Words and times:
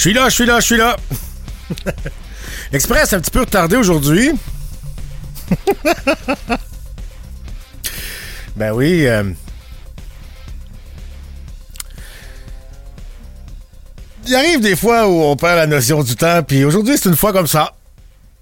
Je 0.00 0.08
suis 0.08 0.14
là, 0.14 0.30
je 0.30 0.34
suis 0.34 0.46
là, 0.46 0.60
je 0.60 0.64
suis 0.64 0.78
là. 0.78 0.96
L'Express 2.72 3.12
un 3.12 3.20
petit 3.20 3.30
peu 3.30 3.40
retardé 3.40 3.76
aujourd'hui. 3.76 4.30
ben 8.56 8.72
oui. 8.72 9.06
euh, 9.06 9.24
Il 14.26 14.34
arrive 14.34 14.60
des 14.60 14.74
fois 14.74 15.06
où 15.06 15.20
on 15.20 15.36
perd 15.36 15.56
la 15.56 15.66
notion 15.66 16.02
du 16.02 16.16
temps, 16.16 16.42
puis 16.44 16.64
aujourd'hui, 16.64 16.96
c'est 16.96 17.10
une 17.10 17.16
fois 17.16 17.34
comme 17.34 17.46
ça. 17.46 17.74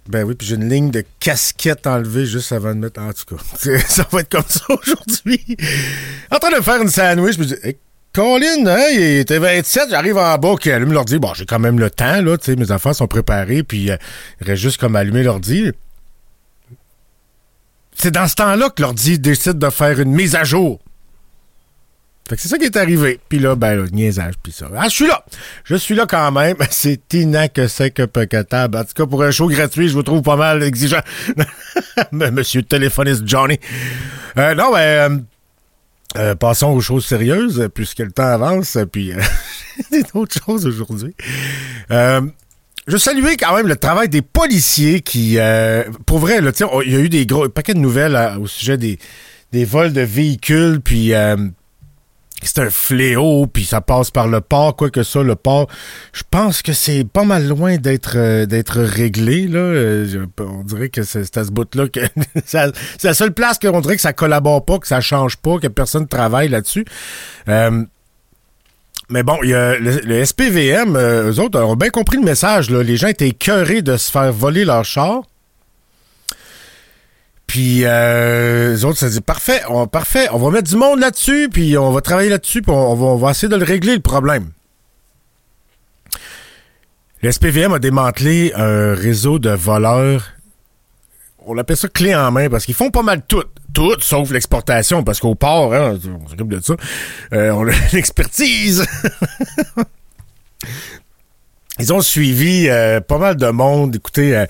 Ben 0.06 0.22
oui, 0.22 0.36
puis 0.36 0.46
j'ai 0.46 0.54
une 0.54 0.68
ligne 0.68 0.92
de 0.92 1.04
casquette 1.18 1.88
enlevée 1.88 2.26
juste 2.26 2.52
avant 2.52 2.72
de 2.72 2.78
mettre. 2.78 3.00
En 3.00 3.12
tout 3.12 3.34
cas, 3.34 3.42
ça 3.88 4.06
va 4.12 4.20
être 4.20 4.30
comme 4.30 4.48
ça 4.48 4.64
aujourd'hui. 4.68 5.56
En 6.30 6.38
train 6.38 6.56
de 6.56 6.62
faire 6.62 6.80
une 6.80 6.88
sandwich, 6.88 7.34
je 7.34 7.40
me 7.40 7.44
dis, 7.46 7.56
hey, 7.64 7.76
Colin, 8.18 8.66
hein, 8.66 8.86
il 8.90 9.18
était 9.18 9.38
27, 9.38 9.90
j'arrive 9.90 10.16
en 10.16 10.36
bas, 10.38 10.56
qui 10.60 10.72
allume 10.72 10.92
l'ordi. 10.92 11.20
Bon, 11.20 11.34
j'ai 11.34 11.46
quand 11.46 11.60
même 11.60 11.78
le 11.78 11.88
temps, 11.88 12.20
là, 12.20 12.36
tu 12.36 12.46
sais, 12.46 12.56
mes 12.56 12.72
affaires 12.72 12.92
sont 12.92 13.06
préparées, 13.06 13.62
puis 13.62 13.92
euh, 13.92 13.96
il 14.40 14.46
reste 14.48 14.60
juste 14.60 14.80
comme 14.80 14.96
allumer 14.96 15.22
l'ordi. 15.22 15.70
C'est 17.94 18.10
dans 18.10 18.26
ce 18.26 18.34
temps-là 18.34 18.70
que 18.70 18.82
l'ordi 18.82 19.20
décide 19.20 19.60
de 19.60 19.70
faire 19.70 20.00
une 20.00 20.10
mise 20.10 20.34
à 20.34 20.42
jour. 20.42 20.80
Fait 22.28 22.34
que 22.34 22.42
c'est 22.42 22.48
ça 22.48 22.58
qui 22.58 22.64
est 22.64 22.76
arrivé. 22.76 23.20
Puis 23.28 23.38
là, 23.38 23.54
ben, 23.54 23.76
là, 23.76 23.84
niaisage, 23.92 24.34
puis 24.42 24.50
ça. 24.50 24.66
Ah, 24.76 24.88
je 24.88 24.94
suis 24.94 25.06
là! 25.06 25.24
Je 25.62 25.76
suis 25.76 25.94
là 25.94 26.04
quand 26.04 26.32
même. 26.32 26.56
C'est 26.70 27.14
inaccessible 27.14 27.92
que 27.92 28.02
En 28.02 28.84
tout 28.84 28.94
cas, 28.96 29.06
pour 29.06 29.22
un 29.22 29.30
show 29.30 29.46
gratuit, 29.46 29.88
je 29.88 29.94
vous 29.94 30.02
trouve 30.02 30.22
pas 30.22 30.34
mal 30.34 30.64
exigeant. 30.64 31.02
Monsieur 32.10 32.62
le 32.62 32.66
téléphoniste 32.66 33.22
Johnny. 33.28 33.60
Euh, 34.36 34.56
non, 34.56 34.72
ben... 34.72 35.24
euh, 36.16 36.34
passons 36.34 36.68
aux 36.68 36.80
choses 36.80 37.04
sérieuses, 37.06 37.68
puisque 37.74 37.98
le 37.98 38.10
temps 38.10 38.26
avance, 38.26 38.78
puis 38.90 39.12
euh, 39.12 39.20
des 39.90 40.04
autres 40.14 40.36
choses 40.44 40.66
aujourd'hui. 40.66 41.14
Euh, 41.90 42.22
je 42.86 42.96
saluer 42.96 43.36
quand 43.36 43.54
même 43.54 43.68
le 43.68 43.76
travail 43.76 44.08
des 44.08 44.22
policiers 44.22 45.00
qui, 45.02 45.38
euh, 45.38 45.84
pour 46.06 46.18
vrai, 46.18 46.40
là, 46.40 46.52
il 46.86 46.92
y 46.92 46.96
a 46.96 47.00
eu 47.00 47.10
des 47.10 47.26
gros 47.26 47.44
un 47.44 47.50
paquet 47.50 47.74
de 47.74 47.78
nouvelles 47.78 48.18
au 48.40 48.46
sujet 48.46 48.78
des, 48.78 48.98
des 49.52 49.66
vols 49.66 49.92
de 49.92 50.00
véhicules, 50.00 50.80
puis 50.80 51.12
c'est 52.42 52.60
un 52.60 52.70
fléau, 52.70 53.46
puis 53.46 53.64
ça 53.64 53.80
passe 53.80 54.10
par 54.10 54.28
le 54.28 54.40
port, 54.40 54.76
quoi 54.76 54.90
que 54.90 55.02
ça, 55.02 55.22
le 55.22 55.34
port. 55.34 55.68
Je 56.12 56.22
pense 56.30 56.62
que 56.62 56.72
c'est 56.72 57.04
pas 57.04 57.24
mal 57.24 57.48
loin 57.48 57.76
d'être 57.76 58.12
euh, 58.16 58.46
d'être 58.46 58.80
réglé, 58.80 59.48
là. 59.48 59.58
Euh, 59.58 60.26
on 60.38 60.62
dirait 60.62 60.88
que 60.88 61.02
c'est 61.02 61.36
à 61.36 61.44
ce 61.44 61.50
bout-là 61.50 61.88
que 61.88 62.00
c'est 62.44 62.72
la 63.02 63.14
seule 63.14 63.32
place 63.32 63.58
qu'on 63.58 63.80
dirait 63.80 63.96
que 63.96 64.02
ça 64.02 64.12
collabore 64.12 64.64
pas, 64.64 64.78
que 64.78 64.86
ça 64.86 65.00
change 65.00 65.36
pas, 65.36 65.58
que 65.58 65.68
personne 65.68 66.06
travaille 66.06 66.48
là-dessus. 66.48 66.84
Euh, 67.48 67.84
mais 69.10 69.22
bon, 69.22 69.42
y 69.42 69.54
a 69.54 69.78
le, 69.78 70.00
le 70.04 70.24
SPVM, 70.24 70.94
euh, 70.94 71.32
eux 71.32 71.40
autres 71.40 71.58
ont 71.60 71.76
bien 71.76 71.88
compris 71.88 72.18
le 72.18 72.24
message. 72.24 72.70
Là. 72.70 72.82
Les 72.82 72.96
gens 72.96 73.08
étaient 73.08 73.28
écœurés 73.28 73.80
de 73.80 73.96
se 73.96 74.10
faire 74.10 74.32
voler 74.32 74.64
leur 74.64 74.84
char. 74.84 75.22
Puis 77.48 77.80
euh, 77.84 78.70
les 78.70 78.84
autres 78.84 78.98
se 78.98 79.06
disent 79.06 79.20
parfait, 79.20 79.62
on, 79.68 79.88
parfait, 79.88 80.28
on 80.30 80.38
va 80.38 80.50
mettre 80.50 80.68
du 80.68 80.76
monde 80.76 81.00
là-dessus, 81.00 81.48
puis 81.52 81.76
on 81.76 81.90
va 81.90 82.00
travailler 82.00 82.28
là-dessus, 82.28 82.62
puis 82.62 82.70
on, 82.70 83.16
va, 83.16 83.30
essayer 83.30 83.48
de 83.48 83.56
le 83.56 83.64
régler 83.64 83.94
le 83.94 84.00
problème. 84.00 84.50
Le 87.22 87.32
SPVM 87.32 87.72
a 87.72 87.80
démantelé 87.80 88.52
un 88.54 88.94
réseau 88.94 89.40
de 89.40 89.50
voleurs. 89.50 90.28
On 91.44 91.58
appelle 91.58 91.76
ça 91.76 91.88
clé 91.88 92.14
en 92.14 92.30
main 92.30 92.48
parce 92.48 92.64
qu'ils 92.64 92.76
font 92.76 92.90
pas 92.90 93.02
mal 93.02 93.22
tout. 93.26 93.42
Tout, 93.74 93.96
sauf 94.00 94.30
l'exportation, 94.30 95.02
parce 95.02 95.18
qu'au 95.18 95.34
port, 95.34 95.74
hein, 95.74 95.98
on 96.24 96.28
s'occupe 96.28 96.48
de 96.48 96.60
ça. 96.60 96.74
Euh, 97.32 97.50
on 97.50 97.66
a 97.66 97.72
l'expertise. 97.92 98.86
Ils 101.80 101.92
ont 101.92 102.00
suivi 102.00 102.68
euh, 102.68 103.00
pas 103.00 103.18
mal 103.18 103.36
de 103.36 103.48
monde. 103.48 103.94
Écoutez, 103.94 104.36
euh, 104.36 104.46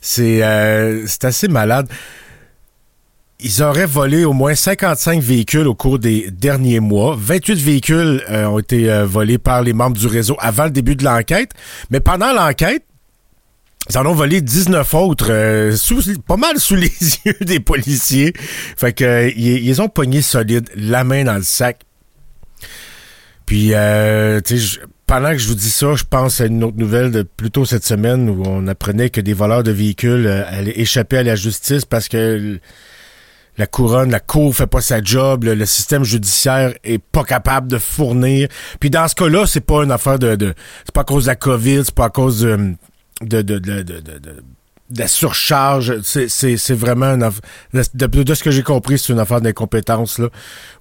c'est 0.00 0.42
euh, 0.44 1.06
c'est 1.06 1.24
assez 1.24 1.48
malade. 1.48 1.88
Ils 3.40 3.62
auraient 3.62 3.86
volé 3.86 4.24
au 4.24 4.32
moins 4.32 4.56
55 4.56 5.22
véhicules 5.22 5.68
au 5.68 5.74
cours 5.76 6.00
des 6.00 6.28
derniers 6.28 6.80
mois. 6.80 7.14
28 7.16 7.54
véhicules 7.54 8.24
euh, 8.30 8.46
ont 8.46 8.58
été 8.58 8.90
euh, 8.90 9.06
volés 9.06 9.38
par 9.38 9.62
les 9.62 9.72
membres 9.72 9.96
du 9.96 10.08
réseau 10.08 10.36
avant 10.40 10.64
le 10.64 10.70
début 10.70 10.96
de 10.96 11.04
l'enquête. 11.04 11.52
Mais 11.90 12.00
pendant 12.00 12.32
l'enquête, 12.32 12.82
ils 13.88 13.96
en 13.96 14.06
ont 14.06 14.12
volé 14.12 14.40
19 14.40 14.92
autres, 14.94 15.30
euh, 15.30 15.76
sous, 15.76 16.02
pas 16.26 16.36
mal 16.36 16.58
sous 16.58 16.74
les 16.74 16.90
yeux 17.26 17.36
des 17.40 17.60
policiers. 17.60 18.32
Fait 18.36 18.92
que 18.92 19.04
euh, 19.04 19.30
ils, 19.36 19.64
ils 19.64 19.80
ont 19.80 19.88
pogné 19.88 20.20
solide, 20.20 20.68
la 20.74 21.04
main 21.04 21.22
dans 21.22 21.36
le 21.36 21.44
sac. 21.44 21.82
Puis, 23.46 23.68
tu 23.68 24.58
sais, 24.58 24.80
pendant 25.06 25.30
que 25.30 25.38
je 25.38 25.46
vous 25.46 25.54
dis 25.54 25.70
ça, 25.70 25.94
je 25.94 26.02
pense 26.02 26.40
à 26.40 26.46
une 26.46 26.64
autre 26.64 26.76
nouvelle 26.76 27.12
de 27.12 27.22
plus 27.22 27.52
tôt 27.52 27.64
cette 27.64 27.84
semaine 27.84 28.28
où 28.28 28.42
on 28.44 28.66
apprenait 28.66 29.10
que 29.10 29.20
des 29.20 29.32
voleurs 29.32 29.62
de 29.62 29.70
véhicules 29.70 30.26
allaient 30.26 30.78
échapper 30.80 31.18
à 31.18 31.22
la 31.22 31.36
justice 31.36 31.84
parce 31.86 32.08
que 32.08 32.58
la 33.58 33.66
couronne, 33.66 34.10
la 34.10 34.20
cour 34.20 34.54
fait 34.54 34.66
pas 34.66 34.80
sa 34.80 35.02
job, 35.02 35.44
le, 35.44 35.66
système 35.66 36.04
judiciaire 36.04 36.72
est 36.84 36.98
pas 36.98 37.24
capable 37.24 37.68
de 37.68 37.78
fournir. 37.78 38.48
Puis 38.80 38.88
dans 38.88 39.06
ce 39.08 39.14
cas-là, 39.16 39.46
c'est 39.46 39.60
pas 39.60 39.82
une 39.84 39.90
affaire 39.90 40.18
de, 40.18 40.36
de 40.36 40.54
c'est 40.84 40.94
pas 40.94 41.02
à 41.02 41.04
cause 41.04 41.24
de 41.24 41.28
la 41.28 41.36
COVID, 41.36 41.82
c'est 41.84 41.94
pas 41.94 42.06
à 42.06 42.10
cause 42.10 42.40
de 42.40 42.76
la 44.96 45.06
surcharge, 45.06 46.00
c'est, 46.02 46.72
vraiment 46.72 47.14
une 47.14 47.30
de, 47.74 48.06
de- 48.06 48.34
ce 48.34 48.42
que 48.42 48.50
j'ai 48.50 48.62
compris, 48.62 48.98
c'est 48.98 49.12
une 49.12 49.18
affaire 49.18 49.40
d'incompétence 49.40 50.20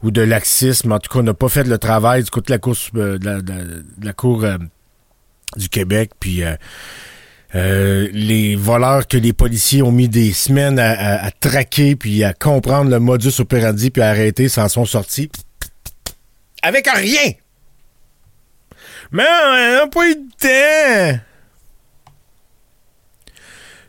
ou 0.01 0.11
de 0.11 0.21
laxisme. 0.21 0.91
En 0.93 0.99
tout 0.99 1.11
cas, 1.11 1.19
on 1.19 1.23
n'a 1.23 1.33
pas 1.33 1.49
fait 1.49 1.65
le 1.65 1.77
travail 1.77 2.23
du 2.23 2.29
côté 2.29 2.47
de 2.47 2.53
la 2.53 2.59
cour, 2.59 2.75
euh, 2.95 3.17
la 4.01 4.13
cour 4.13 4.43
euh, 4.45 4.57
du 5.57 5.67
Québec, 5.67 6.11
puis 6.19 6.43
euh, 6.43 6.55
euh, 7.57 8.07
les 8.13 8.55
voleurs 8.55 9.07
que 9.07 9.17
les 9.17 9.33
policiers 9.33 9.81
ont 9.81 9.91
mis 9.91 10.07
des 10.07 10.31
semaines 10.31 10.77
à, 10.77 11.31
traquer, 11.31 11.95
puis 11.95 12.23
à 12.23 12.33
comprendre 12.33 12.91
le 12.91 12.99
modus 12.99 13.39
operandi, 13.39 13.89
puis 13.89 14.03
à 14.03 14.09
arrêter, 14.09 14.47
s'en 14.47 14.69
sont 14.69 14.85
sortis 14.85 15.29
avec 16.61 16.87
rien. 16.87 17.31
Mais 19.11 19.23
on 19.23 19.79
n'a 19.79 19.87
pas 19.87 20.09
eu 20.09 20.15
de 20.15 20.29
temps. 20.39 21.19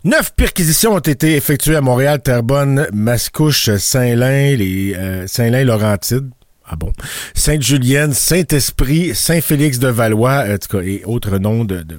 Neuf 0.05 0.33
perquisitions 0.35 0.95
ont 0.95 1.01
été 1.01 1.35
effectuées 1.35 1.77
à 1.77 1.81
Montréal, 1.81 2.23
Terrebonne, 2.23 2.87
Mascouche, 2.93 3.77
Saint-Lin, 3.77 4.57
euh, 4.61 5.27
Saint-Lin-Laurentides. 5.27 6.31
Ah 6.65 6.77
bon. 6.77 6.93
Sainte-Julienne, 7.35 8.15
Saint-Esprit, 8.15 9.15
Saint-Félix-de-Valois, 9.15 10.45
en 10.49 10.59
tout 10.59 10.79
cas, 10.79 10.85
et 10.85 11.03
autres 11.05 11.39
noms 11.39 11.65
de, 11.65 11.83
de 11.83 11.99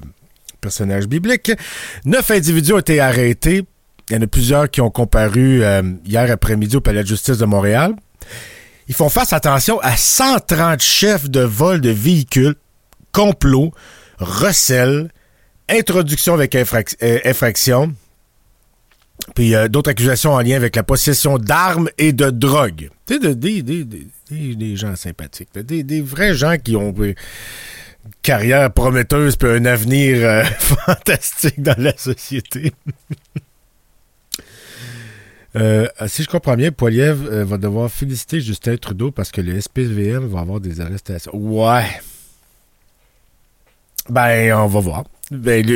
personnages 0.60 1.06
bibliques. 1.06 1.52
Neuf 2.04 2.30
individus 2.30 2.72
ont 2.74 2.78
été 2.78 3.00
arrêtés. 3.00 3.64
Il 4.08 4.14
y 4.16 4.18
en 4.18 4.22
a 4.22 4.26
plusieurs 4.26 4.70
qui 4.70 4.80
ont 4.80 4.90
comparu 4.90 5.62
euh, 5.62 5.82
hier 6.04 6.30
après-midi 6.30 6.76
au 6.76 6.80
Palais 6.80 7.02
de 7.02 7.08
justice 7.08 7.38
de 7.38 7.44
Montréal. 7.44 7.94
Ils 8.88 8.94
font 8.94 9.08
face, 9.08 9.32
attention, 9.32 9.78
à 9.80 9.96
130 9.96 10.80
chefs 10.82 11.30
de 11.30 11.40
vol 11.40 11.80
de 11.80 11.90
véhicules, 11.90 12.56
complot, 13.12 13.72
recel, 14.18 15.10
introduction 15.68 16.34
avec 16.34 16.56
euh, 16.56 17.18
infraction, 17.24 17.94
puis 19.36 19.54
euh, 19.54 19.68
d'autres 19.68 19.90
accusations 19.90 20.32
en 20.32 20.40
lien 20.40 20.56
avec 20.56 20.74
la 20.74 20.82
possession 20.82 21.38
d'armes 21.38 21.88
et 21.98 22.12
de 22.12 22.30
drogue. 22.30 22.90
Tu 23.06 23.14
sais, 23.14 23.20
de- 23.20 23.32
des, 23.32 23.62
des, 23.62 23.84
des, 23.84 24.54
des- 24.56 24.76
gens 24.76 24.96
sympathiques, 24.96 25.50
des, 25.54 26.00
vrais 26.00 26.34
gens 26.34 26.56
qui 26.58 26.74
ont 26.74 26.92
carrière 28.22 28.72
prometteuse 28.72 29.36
puis 29.36 29.48
un 29.48 29.64
avenir 29.64 30.18
euh, 30.18 30.44
fantastique 30.58 31.62
dans 31.62 31.78
la 31.78 31.96
société. 31.96 32.72
Euh, 35.56 35.88
si 36.06 36.22
je 36.22 36.28
comprends 36.28 36.54
bien, 36.54 36.70
Poiliev 36.70 37.26
euh, 37.26 37.44
va 37.44 37.58
devoir 37.58 37.90
féliciter 37.90 38.40
Justin 38.40 38.76
Trudeau 38.76 39.10
parce 39.10 39.32
que 39.32 39.40
le 39.40 39.60
SPVM 39.60 40.28
va 40.28 40.38
avoir 40.38 40.60
des 40.60 40.80
arrestations. 40.80 41.32
Ouais. 41.34 41.86
Ben, 44.08 44.54
on 44.54 44.68
va 44.68 44.78
voir. 44.78 45.04
Ben, 45.32 45.66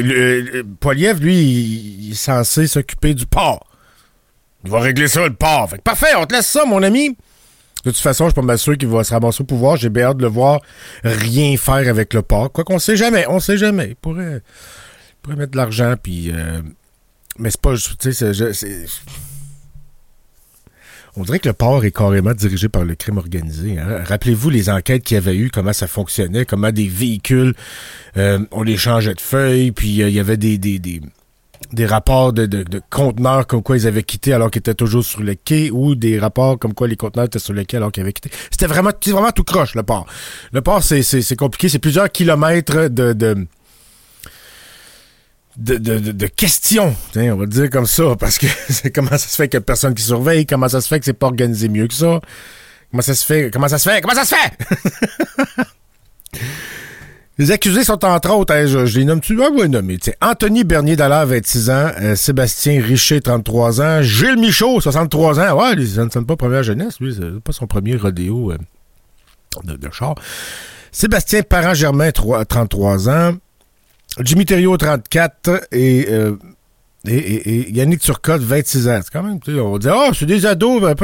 Poiliev, 0.78 1.20
lui, 1.20 1.42
il, 1.42 2.04
il 2.04 2.12
est 2.12 2.14
censé 2.14 2.68
s'occuper 2.68 3.14
du 3.14 3.26
port. 3.26 3.66
Il 4.64 4.70
va 4.70 4.78
régler 4.78 5.08
ça, 5.08 5.26
le 5.26 5.34
port. 5.34 5.68
Fait 5.68 5.78
que 5.78 5.82
parfait, 5.82 6.14
on 6.16 6.24
te 6.24 6.34
laisse 6.34 6.46
ça, 6.46 6.64
mon 6.64 6.80
ami. 6.84 7.16
De 7.84 7.90
toute 7.90 7.98
façon, 7.98 8.28
je 8.28 8.32
suis 8.32 8.46
pas 8.46 8.56
sûr 8.56 8.78
qu'il 8.78 8.88
va 8.88 9.04
se 9.04 9.12
ramasser 9.12 9.42
au 9.42 9.44
pouvoir. 9.44 9.76
J'ai 9.76 9.90
bien 9.90 10.04
hâte 10.04 10.16
de 10.16 10.22
le 10.22 10.28
voir 10.28 10.60
rien 11.02 11.56
faire 11.56 11.88
avec 11.88 12.14
le 12.14 12.22
port. 12.22 12.50
Quoi 12.50 12.64
qu'on 12.64 12.78
sait 12.78 12.96
jamais, 12.96 13.26
on 13.28 13.40
sait 13.40 13.58
jamais. 13.58 13.88
Il 13.90 13.96
pourrait, 13.96 14.40
il 14.42 15.16
pourrait 15.22 15.36
mettre 15.36 15.52
de 15.52 15.56
l'argent, 15.56 15.94
puis... 16.02 16.30
Euh, 16.30 16.62
mais 17.38 17.50
c'est 17.50 17.60
pas... 17.60 17.74
On 21.16 21.22
dirait 21.22 21.38
que 21.38 21.48
le 21.48 21.54
port 21.54 21.84
est 21.84 21.92
carrément 21.92 22.32
dirigé 22.32 22.68
par 22.68 22.84
le 22.84 22.96
crime 22.96 23.18
organisé. 23.18 23.78
Hein. 23.78 24.02
Rappelez-vous 24.04 24.50
les 24.50 24.68
enquêtes 24.68 25.04
qu'il 25.04 25.14
y 25.14 25.18
avait 25.18 25.36
eu, 25.36 25.48
comment 25.48 25.72
ça 25.72 25.86
fonctionnait, 25.86 26.44
comment 26.44 26.72
des 26.72 26.88
véhicules, 26.88 27.54
euh, 28.16 28.40
on 28.50 28.62
les 28.62 28.76
changeait 28.76 29.14
de 29.14 29.20
feuilles, 29.20 29.70
puis 29.70 30.02
euh, 30.02 30.08
il 30.08 30.14
y 30.14 30.20
avait 30.20 30.36
des, 30.36 30.58
des, 30.58 30.80
des, 30.80 31.00
des 31.72 31.86
rapports 31.86 32.32
de, 32.32 32.46
de, 32.46 32.62
de, 32.62 32.80
conteneurs 32.90 33.46
comme 33.46 33.62
quoi 33.62 33.76
ils 33.76 33.86
avaient 33.86 34.02
quitté 34.02 34.32
alors 34.32 34.50
qu'ils 34.50 34.60
étaient 34.60 34.74
toujours 34.74 35.04
sur 35.04 35.22
le 35.22 35.34
quai, 35.34 35.70
ou 35.70 35.94
des 35.94 36.18
rapports 36.18 36.58
comme 36.58 36.74
quoi 36.74 36.88
les 36.88 36.96
conteneurs 36.96 37.26
étaient 37.26 37.38
sur 37.38 37.52
le 37.52 37.64
quai 37.64 37.76
alors 37.76 37.92
qu'ils 37.92 38.02
avaient 38.02 38.12
quitté. 38.12 38.30
C'était 38.50 38.66
vraiment, 38.66 38.90
vraiment 39.06 39.32
tout 39.32 39.44
croche, 39.44 39.74
le 39.74 39.82
port. 39.82 40.06
Le 40.52 40.60
port, 40.60 40.82
c'est 40.82 41.36
compliqué. 41.36 41.68
C'est 41.68 41.78
plusieurs 41.78 42.10
kilomètres 42.10 42.88
de, 42.88 43.12
de 43.12 43.46
de, 45.56 45.76
de, 45.76 45.98
de, 46.10 46.26
questions, 46.26 46.96
on 47.14 47.36
va 47.36 47.46
dire 47.46 47.70
comme 47.70 47.86
ça, 47.86 48.16
parce 48.18 48.38
que 48.38 48.46
c'est 48.68 48.90
comment 48.90 49.10
ça 49.10 49.18
se 49.18 49.36
fait 49.36 49.48
qu'il 49.48 49.58
y 49.58 49.58
a 49.58 49.60
personne 49.60 49.94
qui 49.94 50.02
surveille, 50.02 50.46
comment 50.46 50.68
ça 50.68 50.80
se 50.80 50.88
fait 50.88 50.98
que 50.98 51.04
c'est 51.04 51.12
pas 51.12 51.26
organisé 51.26 51.68
mieux 51.68 51.86
que 51.86 51.94
ça, 51.94 52.20
comment 52.90 53.02
ça 53.02 53.14
se 53.14 53.24
fait, 53.24 53.52
comment 53.52 53.68
ça 53.68 53.78
se 53.78 53.88
fait, 53.88 54.00
comment 54.00 54.14
ça 54.14 54.24
se 54.24 54.34
fait? 54.34 55.62
les 57.36 57.50
accusés 57.50 57.82
sont 57.82 58.04
entre 58.04 58.30
autres, 58.30 58.54
hein, 58.54 58.66
je, 58.66 58.98
les 58.98 59.04
nomme-tu? 59.04 59.42
Ah 59.42 59.48
oui, 59.52 59.68
nommé. 59.68 59.98
Anthony 60.22 60.62
Bernier 60.62 60.94
Dallaire, 60.94 61.26
26 61.26 61.70
ans, 61.70 61.90
euh, 62.00 62.14
Sébastien 62.14 62.80
Richer, 62.80 63.20
33 63.20 63.80
ans, 63.80 64.02
Gilles 64.02 64.38
Michaud, 64.38 64.80
63 64.80 65.40
ans. 65.40 65.60
Ouais, 65.60 65.72
ils 65.72 66.00
ne 66.00 66.08
sont 66.08 66.24
pas 66.24 66.36
première 66.36 66.62
jeunesse, 66.62 67.00
lui, 67.00 67.12
c'est 67.14 67.40
pas 67.40 67.52
son 67.52 67.66
premier 67.66 67.96
rodéo 67.96 68.52
euh, 68.52 68.58
de, 69.64 69.90
char. 69.90 70.14
Sébastien 70.92 71.42
Parent-Germain, 71.42 72.12
33 72.12 73.08
ans. 73.08 73.32
Jimmy 74.20 74.44
Thériault, 74.44 74.76
34, 74.76 75.68
euh, 75.74 76.36
et, 77.04 77.72
Yannick 77.72 78.00
Turcotte, 78.00 78.42
26 78.42 78.88
ans. 78.88 79.00
C'est 79.02 79.12
quand 79.12 79.24
même, 79.24 79.40
on 79.60 79.78
dire, 79.78 79.94
oh, 79.96 80.12
c'est 80.14 80.26
des 80.26 80.46
ados, 80.46 80.80
ben, 80.80 80.94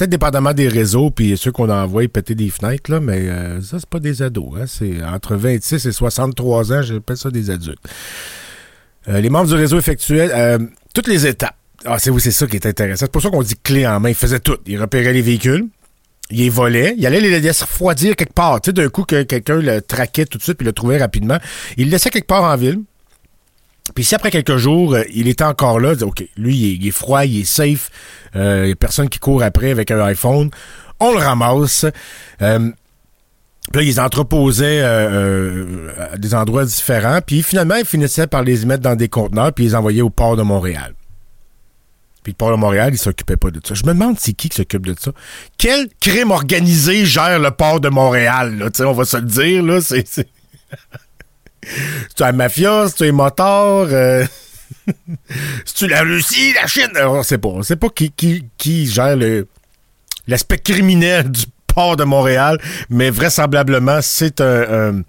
peut-être 0.00 0.10
dépendamment 0.10 0.54
des 0.54 0.68
réseaux, 0.68 1.10
puis 1.10 1.36
ceux 1.36 1.52
qu'on 1.52 1.68
envoie 1.68 2.08
péter 2.08 2.34
des 2.34 2.48
fenêtres, 2.48 2.90
là, 2.90 3.00
mais 3.00 3.28
euh, 3.28 3.60
ça, 3.60 3.78
c'est 3.78 3.88
pas 3.88 4.00
des 4.00 4.22
ados. 4.22 4.54
Hein, 4.58 4.64
c'est 4.66 5.02
entre 5.04 5.36
26 5.36 5.84
et 5.84 5.92
63 5.92 6.72
ans, 6.72 6.82
j'appelle 6.82 7.16
ça 7.18 7.30
des 7.30 7.50
adultes. 7.50 7.86
Euh, 9.08 9.20
les 9.20 9.28
membres 9.28 9.48
du 9.48 9.54
réseau 9.54 9.78
effectuaient 9.78 10.58
toutes 10.94 11.06
les 11.06 11.26
étapes. 11.26 11.56
Ah, 11.84 11.98
c'est 11.98 12.10
oui, 12.10 12.20
c'est 12.20 12.30
ça 12.30 12.46
qui 12.46 12.56
est 12.56 12.66
intéressant. 12.66 13.06
C'est 13.06 13.12
pour 13.12 13.22
ça 13.22 13.30
qu'on 13.30 13.42
dit 13.42 13.54
clé 13.62 13.86
en 13.86 14.00
main. 14.00 14.10
Ils 14.10 14.14
faisaient 14.14 14.40
tout. 14.40 14.56
Ils 14.66 14.78
repéraient 14.78 15.14
les 15.14 15.22
véhicules 15.22 15.66
il 16.30 16.38
les 16.38 16.48
volait, 16.48 16.94
il 16.96 17.04
allait 17.06 17.20
les 17.20 17.40
laisser 17.40 17.64
refroidir 17.64 18.16
quelque 18.16 18.32
part. 18.32 18.60
Tu 18.60 18.68
sais, 18.68 18.72
d'un 18.72 18.88
coup, 18.88 19.02
que 19.02 19.22
quelqu'un 19.24 19.56
le 19.56 19.80
traquait 19.80 20.26
tout 20.26 20.38
de 20.38 20.42
suite 20.42 20.56
puis 20.56 20.66
le 20.66 20.72
trouvait 20.72 20.98
rapidement. 20.98 21.38
Il 21.76 21.86
le 21.86 21.90
laissait 21.90 22.10
quelque 22.10 22.26
part 22.26 22.44
en 22.44 22.56
ville. 22.56 22.80
Puis 23.94 24.04
si 24.04 24.14
après 24.14 24.30
quelques 24.30 24.56
jours, 24.56 24.94
euh, 24.94 25.02
il 25.12 25.28
était 25.28 25.44
encore 25.44 25.80
là, 25.80 25.94
OK, 26.02 26.24
lui, 26.36 26.56
il 26.56 26.86
est, 26.86 26.90
froid, 26.90 27.24
il 27.24 27.40
est 27.40 27.44
safe, 27.44 27.90
euh, 28.36 28.62
il 28.64 28.66
n'y 28.66 28.72
a 28.72 28.76
personne 28.76 29.08
qui 29.08 29.18
court 29.18 29.42
après 29.42 29.70
avec 29.70 29.90
un 29.90 30.00
iPhone, 30.04 30.50
on 31.00 31.12
le 31.12 31.18
ramasse. 31.18 31.86
Euh, 32.42 32.70
puis 33.72 33.80
là, 33.80 33.82
ils 33.82 34.00
entreposaient 34.00 34.82
à 34.82 36.16
des 36.16 36.34
endroits 36.34 36.64
différents, 36.64 37.20
puis 37.24 37.42
finalement, 37.42 37.76
ils 37.76 37.84
finissaient 37.84 38.26
par 38.26 38.42
les 38.42 38.64
mettre 38.64 38.82
dans 38.82 38.96
des 38.96 39.08
conteneurs, 39.08 39.52
puis 39.52 39.64
les 39.64 39.74
envoyaient 39.74 40.02
au 40.02 40.10
port 40.10 40.36
de 40.36 40.42
Montréal. 40.42 40.94
Puis 42.22 42.32
le 42.32 42.36
port 42.36 42.50
de 42.50 42.56
Montréal, 42.56 42.90
il 42.92 42.98
s'occupait 42.98 43.36
pas 43.36 43.50
de 43.50 43.60
ça. 43.64 43.74
Je 43.74 43.84
me 43.84 43.92
demande 43.92 44.18
c'est 44.18 44.32
qui 44.32 44.48
qui 44.48 44.56
s'occupe 44.56 44.86
de 44.86 44.94
ça. 44.98 45.12
Quel 45.56 45.88
crime 46.00 46.32
organisé 46.32 47.06
gère 47.06 47.38
le 47.38 47.50
port 47.50 47.80
de 47.80 47.88
Montréal, 47.88 48.70
on 48.80 48.92
va 48.92 49.04
se 49.04 49.16
le 49.16 49.24
dire, 49.24 49.62
là. 49.62 49.80
C'est. 49.80 50.28
C'est 52.16 52.24
un 52.24 52.32
mafia, 52.32 52.86
c'est 52.88 53.08
un 53.08 53.12
moteur. 53.12 53.88
Euh... 53.90 54.24
C'est-tu 55.64 55.88
la 55.88 56.02
Russie, 56.02 56.52
la 56.54 56.66
Chine? 56.66 56.90
On 57.02 57.22
sait 57.22 57.38
pas. 57.38 57.48
On 57.48 57.62
sait 57.62 57.76
pas 57.76 57.88
qui, 57.88 58.86
gère 58.86 59.16
l'aspect 60.26 60.58
criminel 60.58 61.30
du 61.30 61.44
port 61.66 61.96
de 61.96 62.04
Montréal, 62.04 62.58
mais 62.88 63.10
vraisemblablement, 63.10 64.00
c'est 64.02 64.40
un 64.40 65.02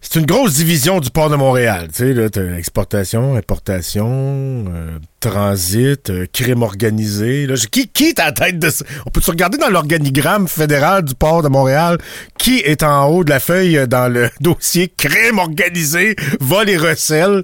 c'est 0.00 0.20
une 0.20 0.26
grosse 0.26 0.54
division 0.54 1.00
du 1.00 1.10
port 1.10 1.28
de 1.28 1.34
Montréal. 1.34 1.88
Tu 1.92 2.14
sais, 2.14 2.56
exportation, 2.56 3.34
importation, 3.34 4.64
euh, 4.68 4.98
transit, 5.18 6.08
euh, 6.10 6.26
crime 6.32 6.62
organisé. 6.62 7.46
Là, 7.46 7.56
qui, 7.70 7.88
qui 7.88 8.10
est 8.10 8.20
à 8.20 8.26
la 8.26 8.32
tête 8.32 8.58
de 8.60 8.70
ça? 8.70 8.84
On 9.06 9.10
peut 9.10 9.20
se 9.20 9.30
regarder 9.30 9.58
dans 9.58 9.68
l'organigramme 9.68 10.46
fédéral 10.46 11.04
du 11.04 11.14
port 11.14 11.42
de 11.42 11.48
Montréal? 11.48 11.98
Qui 12.38 12.58
est 12.58 12.84
en 12.84 13.06
haut 13.06 13.24
de 13.24 13.30
la 13.30 13.40
feuille 13.40 13.76
euh, 13.76 13.86
dans 13.86 14.12
le 14.12 14.30
dossier 14.40 14.88
crime 14.88 15.38
organisé, 15.38 16.14
vol 16.40 16.70
et 16.70 16.76
recel, 16.76 17.42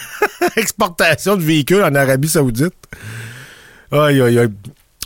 exportation 0.56 1.36
de 1.36 1.42
véhicules 1.42 1.82
en 1.82 1.94
Arabie 1.94 2.28
Saoudite? 2.28 2.74
Aïe, 3.92 4.22
aïe, 4.22 4.38
aïe. 4.38 4.48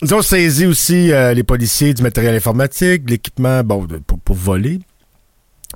Ils 0.02 0.14
ont 0.14 0.22
saisi 0.22 0.66
aussi 0.66 1.06
les 1.34 1.44
policiers 1.44 1.94
du 1.94 2.02
matériel 2.02 2.34
informatique, 2.34 3.08
l'équipement, 3.08 3.62
bon, 3.62 3.86
pour, 4.06 4.18
pour 4.18 4.36
voler. 4.36 4.80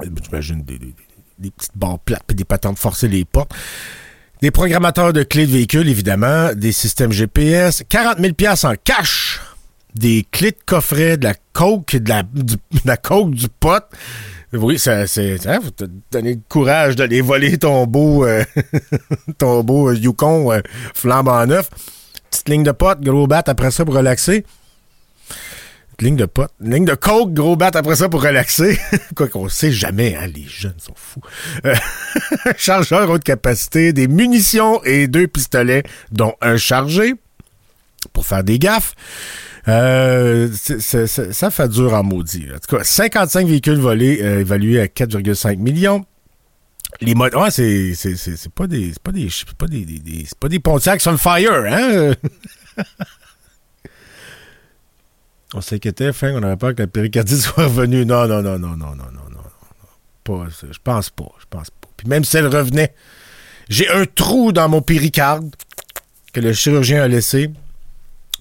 J'imagine 0.03 0.63
des, 0.63 0.79
des 0.79 0.93
des 1.39 1.51
petites 1.51 1.77
barres 1.77 1.99
plates 1.99 2.23
puis 2.27 2.37
des 2.37 2.45
patentes 2.45 2.79
forcer 2.79 3.09
les 3.09 3.25
portes. 3.25 3.53
Des 4.41 4.51
programmateurs 4.51 5.13
de 5.13 5.25
clés 5.25 5.47
de 5.47 5.53
véhicule, 5.53 5.89
évidemment, 5.89 6.53
des 6.55 6.71
systèmes 6.71 7.11
GPS, 7.11 7.83
40 7.89 8.19
000 8.19 8.33
en 8.65 8.75
cash, 8.85 9.41
des 9.95 10.25
clés 10.31 10.53
de 10.53 10.59
coffret, 10.65 11.17
de 11.17 11.25
la 11.25 11.35
coke, 11.53 11.97
de 11.97 12.09
la, 12.09 12.23
du, 12.23 12.55
de 12.55 12.81
la 12.85 12.97
coke, 12.97 13.33
du 13.33 13.49
pot. 13.49 13.83
Oui, 14.53 14.79
ça, 14.79 15.07
c'est, 15.07 15.39
ça 15.39 15.61
faut 15.61 15.71
te 15.71 15.85
donner 16.11 16.35
le 16.35 16.41
courage 16.49 16.97
d'aller 16.97 17.21
voler 17.21 17.59
ton 17.59 17.87
beau, 17.87 18.25
euh, 18.25 18.45
ton 19.39 19.63
beau 19.63 19.93
Yukon 19.93 20.53
euh, 20.53 20.61
flambant 20.95 21.45
neuf. 21.47 21.69
Petite 22.31 22.49
ligne 22.49 22.63
de 22.63 22.71
pote, 22.71 23.01
gros 23.01 23.27
bat 23.27 23.43
après 23.47 23.71
ça 23.71 23.85
pour 23.85 23.95
relaxer. 23.95 24.45
Ligne 26.01 26.17
de 26.17 26.27
pote. 26.27 26.53
Ligne 26.61 26.85
de 26.85 26.95
coke, 26.95 27.35
gros 27.35 27.57
bat 27.57 27.71
après 27.75 27.97
ça 27.97 28.09
pour 28.09 28.23
relaxer. 28.23 28.79
Quoi 29.17 29.27
qu'on 29.27 29.49
sait 29.49 29.73
jamais, 29.73 30.15
hein, 30.15 30.29
les 30.29 30.45
jeunes 30.45 30.79
sont 30.79 30.95
fous. 30.95 31.21
Euh, 31.65 31.75
chargeur 32.57 33.11
haute 33.11 33.25
capacité, 33.25 33.93
des 33.93 34.07
munitions 34.07 34.83
et 34.85 35.09
deux 35.09 35.27
pistolets, 35.27 35.83
dont 36.13 36.35
un 36.41 36.57
chargé 36.57 37.15
pour 38.13 38.25
faire 38.27 38.45
des 38.45 38.61
gaffes. 38.61 38.95
Euh, 39.67 40.49
ça 40.53 41.51
fait 41.51 41.69
dur 41.69 41.93
en 41.93 42.05
maudit. 42.05 42.47
En 42.55 42.59
tout 42.59 42.77
cas, 42.77 42.85
55 42.85 43.49
véhicules 43.49 43.81
volés 43.81 44.21
euh, 44.23 44.41
évalués 44.41 44.81
à 44.81 44.87
4,5 44.87 45.57
millions. 45.57 46.05
Les 47.01 47.15
modes, 47.15 47.35
ouais, 47.35 47.51
c'est 47.51 47.95
c'est 47.95 48.53
pas 48.53 48.67
des 48.67 48.93
c'est 48.93 49.03
pas 49.03 49.13
des 49.13 49.29
c'est 49.31 49.53
pas 49.53 49.67
des, 49.67 49.85
c'est 50.27 50.39
pas 50.39 50.49
des 50.49 50.59
Pontiac 50.59 51.01
fire, 51.01 51.65
hein? 51.69 52.13
On 55.55 55.61
s'inquiétait, 55.61 56.13
fin, 56.13 56.33
on 56.35 56.41
n'avait 56.41 56.57
pas 56.57 56.75
que 56.75 56.83
la 56.83 56.87
péricardite 56.87 57.39
soit 57.41 57.65
revenue. 57.65 58.05
Non, 58.05 58.27
non, 58.27 58.43
non, 58.43 58.59
non, 58.59 58.77
non, 58.77 58.95
non, 58.95 59.11
non, 59.13 59.31
non. 59.31 59.41
Pas, 60.25 60.47
je 60.51 60.79
pense 60.83 61.11
pas, 61.11 61.31
je 61.41 61.47
pense 61.49 61.71
pas. 61.71 61.89
Puis 61.97 62.07
même 62.07 62.25
si 62.25 62.37
elle 62.37 62.47
revenait, 62.47 62.95
j'ai 63.69 63.89
un 63.89 64.05
trou 64.05 64.53
dans 64.53 64.69
mon 64.69 64.83
péricarde 64.83 65.55
que 66.33 66.41
le 66.41 66.53
chirurgien 66.53 67.03
a 67.03 67.09
laissé 67.09 67.51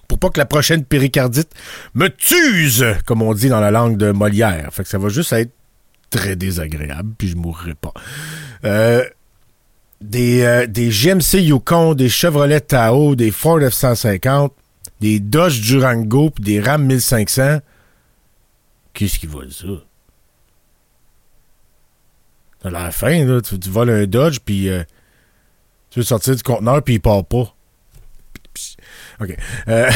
pour 0.06 0.18
pas 0.18 0.30
que 0.30 0.38
la 0.38 0.46
prochaine 0.46 0.84
péricardite 0.84 1.50
me 1.94 2.08
tuse, 2.08 2.84
comme 3.04 3.20
on 3.20 3.34
dit 3.34 3.48
dans 3.50 3.60
la 3.60 3.70
langue 3.70 3.98
de 3.98 4.10
Molière. 4.10 4.70
Fait 4.72 4.82
que 4.82 4.88
ça 4.88 4.98
va 4.98 5.10
juste 5.10 5.32
être 5.34 5.52
très 6.10 6.34
désagréable, 6.34 7.10
puis 7.18 7.28
je 7.28 7.36
mourrai 7.36 7.74
pas. 7.74 7.92
Euh, 8.64 9.04
des, 10.00 10.42
euh, 10.42 10.66
des 10.66 10.90
GMC 10.90 11.42
Yukon, 11.42 11.94
des 11.94 12.08
Chevrolet 12.08 12.60
Tahoe, 12.60 13.16
des 13.16 13.30
Ford 13.30 13.58
F-150, 13.58 14.50
des 15.00 15.20
Dodge 15.20 15.60
Durango 15.60 16.30
puis 16.30 16.44
des 16.44 16.60
Ram 16.60 16.84
1500, 16.84 17.58
qu'est-ce 18.92 19.18
qu'ils 19.18 19.28
volent 19.28 19.50
ça? 19.50 19.66
À 22.64 22.70
la 22.70 22.90
fin, 22.90 23.24
là, 23.24 23.40
tu, 23.40 23.56
voles 23.70 23.90
un 23.90 24.06
Dodge, 24.06 24.38
puis 24.44 24.68
euh, 24.68 24.82
tu 25.90 26.00
veux 26.00 26.04
sortir 26.04 26.34
du 26.34 26.42
conteneur, 26.42 26.82
puis 26.82 26.94
il 26.94 27.00
part 27.00 27.24
pas. 27.24 27.54
OK. 29.20 29.36
Euh, 29.68 29.90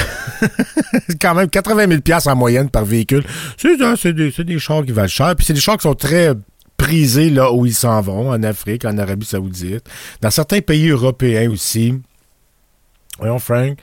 quand 1.21 1.35
même 1.35 1.51
80 1.51 2.01
000 2.07 2.21
en 2.27 2.37
moyenne 2.37 2.71
par 2.71 2.85
véhicule. 2.85 3.25
C'est 3.57 4.13
des, 4.13 4.31
des 4.31 4.59
chars 4.61 4.85
qui 4.85 4.93
valent 4.93 5.09
cher. 5.09 5.35
Puis 5.35 5.47
c'est 5.47 5.53
des 5.53 5.61
chars 5.61 5.77
qui 5.77 5.83
sont 5.83 5.95
très 5.95 6.33
prisés 6.77 7.31
là 7.31 7.53
où 7.53 7.67
ils 7.67 7.75
s'en 7.75 8.01
vont, 8.01 8.31
en 8.31 8.43
Afrique, 8.45 8.85
en 8.85 8.97
Arabie 8.99 9.27
Saoudite, 9.27 9.89
dans 10.21 10.31
certains 10.31 10.61
pays 10.61 10.89
européens 10.89 11.51
aussi. 11.51 12.01
Voyons, 13.19 13.41
Frank 13.41 13.79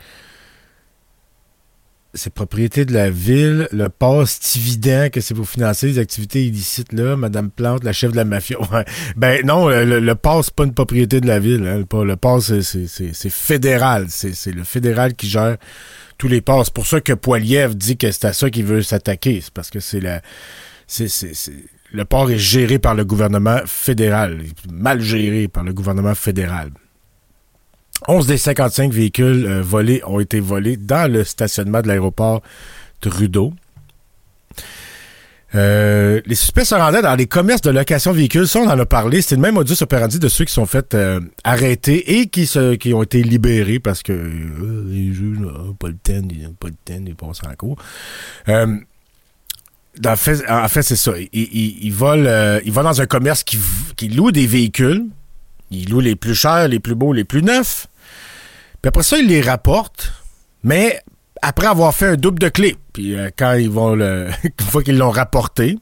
c'est 2.14 2.34
propriété 2.34 2.86
de 2.86 2.94
la 2.94 3.10
ville, 3.10 3.68
le 3.72 3.90
passe 3.90 4.40
dividend 4.40 5.10
que 5.12 5.22
c'est 5.22 5.36
pour 5.36 5.48
financer 5.48 5.88
les 5.88 6.00
activités 6.00 6.46
illicites 6.46 6.92
là, 6.94 7.16
Madame 7.16 7.52
Plante, 7.52 7.84
la 7.84 7.94
chef 7.94 8.12
de 8.12 8.18
la 8.18 8.26
mafia. 8.26 8.58
Ben 9.16 9.46
non, 9.46 9.70
le, 9.70 10.00
le 10.00 10.16
passe 10.16 10.46
c'est 10.46 10.56
pas 10.56 10.64
une 10.64 10.74
propriété 10.74 11.22
de 11.22 11.28
la 11.28 11.40
ville. 11.40 11.66
Hein. 11.68 11.86
Le, 11.92 12.04
le 12.04 12.16
passe 12.16 12.52
c'est 12.62 13.30
fédéral, 13.30 14.08
c'est 14.10 14.52
le 14.52 14.64
fédéral 14.64 15.14
qui 15.14 15.30
gère 15.30 15.58
tous 16.18 16.28
les 16.28 16.42
ports. 16.42 16.66
C'est 16.66 16.74
pour 16.74 16.86
ça 16.86 17.02
que 17.02 17.14
Poiliev 17.14 17.76
dit 17.76 17.98
que 17.98 18.12
c'est 18.12 18.26
à 18.26 18.34
ça 18.34 18.52
qu'il 18.52 18.66
veut 18.66 18.84
s'attaquer. 18.84 19.42
C'est 19.42 19.54
parce 19.54 19.72
que 19.72 19.80
c'est 19.80 20.02
la. 20.02 20.22
Le 21.92 22.06
port 22.06 22.30
est 22.30 22.38
géré 22.38 22.78
par 22.78 22.94
le 22.94 23.04
gouvernement 23.04 23.62
fédéral. 23.66 24.44
Mal 24.72 25.02
géré 25.02 25.48
par 25.48 25.64
le 25.64 25.74
gouvernement 25.74 26.14
fédéral. 26.14 26.70
11 28.08 28.28
des 28.28 28.38
55 28.38 28.92
véhicules 28.92 29.46
euh, 29.46 29.62
volés 29.62 30.02
ont 30.06 30.20
été 30.20 30.40
volés 30.40 30.78
dans 30.78 31.12
le 31.12 31.24
stationnement 31.24 31.82
de 31.82 31.88
l'aéroport 31.88 32.42
Trudeau. 33.02 33.54
Euh, 35.56 36.22
les 36.26 36.36
suspects 36.36 36.64
se 36.64 36.76
rendaient 36.76 37.02
dans 37.02 37.16
les 37.16 37.26
commerces 37.26 37.62
de 37.62 37.72
location 37.72 38.12
de 38.12 38.18
véhicules. 38.18 38.48
Ça, 38.48 38.60
on 38.60 38.68
en 38.68 38.78
a 38.78 38.86
parlé. 38.86 39.22
C'est 39.22 39.36
le 39.36 39.42
même 39.42 39.56
modus 39.56 39.82
operandi 39.82 40.20
de 40.20 40.28
ceux 40.28 40.46
qui 40.46 40.54
sont 40.54 40.68
faits 40.68 40.94
euh, 40.94 41.20
arrêter 41.44 42.20
et 42.20 42.28
qui, 42.28 42.46
se, 42.46 42.76
qui 42.76 42.94
ont 42.94 43.02
été 43.02 43.24
libérés 43.24 43.80
parce 43.80 44.04
que 44.04 44.14
euh, 44.14 44.86
les 44.88 45.12
juges 45.14 45.40
pas 45.80 45.88
le 45.88 45.96
temps, 45.96 46.28
ils 46.30 46.44
n'ont 46.44 46.54
pas 46.54 46.68
le 46.68 46.74
temps, 46.86 47.04
ils 47.06 47.16
passent 47.16 47.42
en 47.50 47.56
cours. 47.56 47.78
Euh, 48.48 48.78
en 50.06 50.16
fait, 50.16 50.50
en 50.50 50.68
fait, 50.68 50.84
c'est 50.84 50.96
ça. 50.96 51.14
Ils, 51.18 51.30
ils, 51.34 51.86
ils 51.86 51.94
volent, 51.94 52.26
euh, 52.26 52.60
ils 52.64 52.72
vont 52.72 52.84
dans 52.84 53.02
un 53.02 53.06
commerce 53.08 53.44
qui, 53.44 53.58
qui 53.96 54.08
loue 54.10 54.32
des 54.32 54.46
véhicules. 54.46 55.06
Ils 55.72 55.90
louent 55.90 56.00
les 56.00 56.16
plus 56.16 56.36
chers, 56.36 56.68
les 56.68 56.80
plus 56.80 56.96
beaux, 56.96 57.14
les 57.14 57.24
plus 57.24 57.44
neufs. 57.44 57.88
Puis 58.82 58.88
après 58.88 59.04
ça, 59.04 59.18
ils 59.18 59.28
les 59.28 59.42
rapportent, 59.42 60.14
mais 60.64 61.02
après 61.42 61.68
avoir 61.68 61.94
fait 61.94 62.08
un 62.08 62.16
double 62.16 62.40
de 62.40 62.50
clé. 62.50 62.76
Puis 62.94 63.16
euh, 63.16 63.30
quand 63.38 63.54
ils 63.54 63.70
vont 63.70 63.96
le. 63.96 64.30
une 64.44 64.66
fois 64.66 64.84
qu'ils 64.84 64.98
l'ont 64.98 65.12
rapporté, 65.12 65.78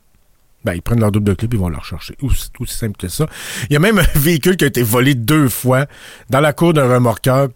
ben, 0.66 0.74
ils 0.74 0.82
prennent 0.82 1.00
leur 1.00 1.12
double 1.12 1.28
de 1.30 1.34
clé 1.34 1.48
puis 1.48 1.58
ils 1.58 1.62
vont 1.62 1.70
le 1.70 1.78
rechercher. 1.78 2.16
Aussi, 2.22 2.50
aussi 2.60 2.78
simple 2.78 2.98
que 2.98 3.08
ça. 3.08 3.28
Il 3.70 3.74
y 3.74 3.76
a 3.76 3.80
même 3.80 4.00
un 4.16 4.20
véhicule 4.20 4.58
qui 4.58 4.64
a 4.64 4.68
été 4.68 4.84
volé 4.84 5.16
deux 5.16 5.50
fois 5.50 5.86
dans 6.30 6.40
la 6.40 6.54
cour 6.54 6.74
d'un 6.74 6.92
remorqueur. 6.92 7.50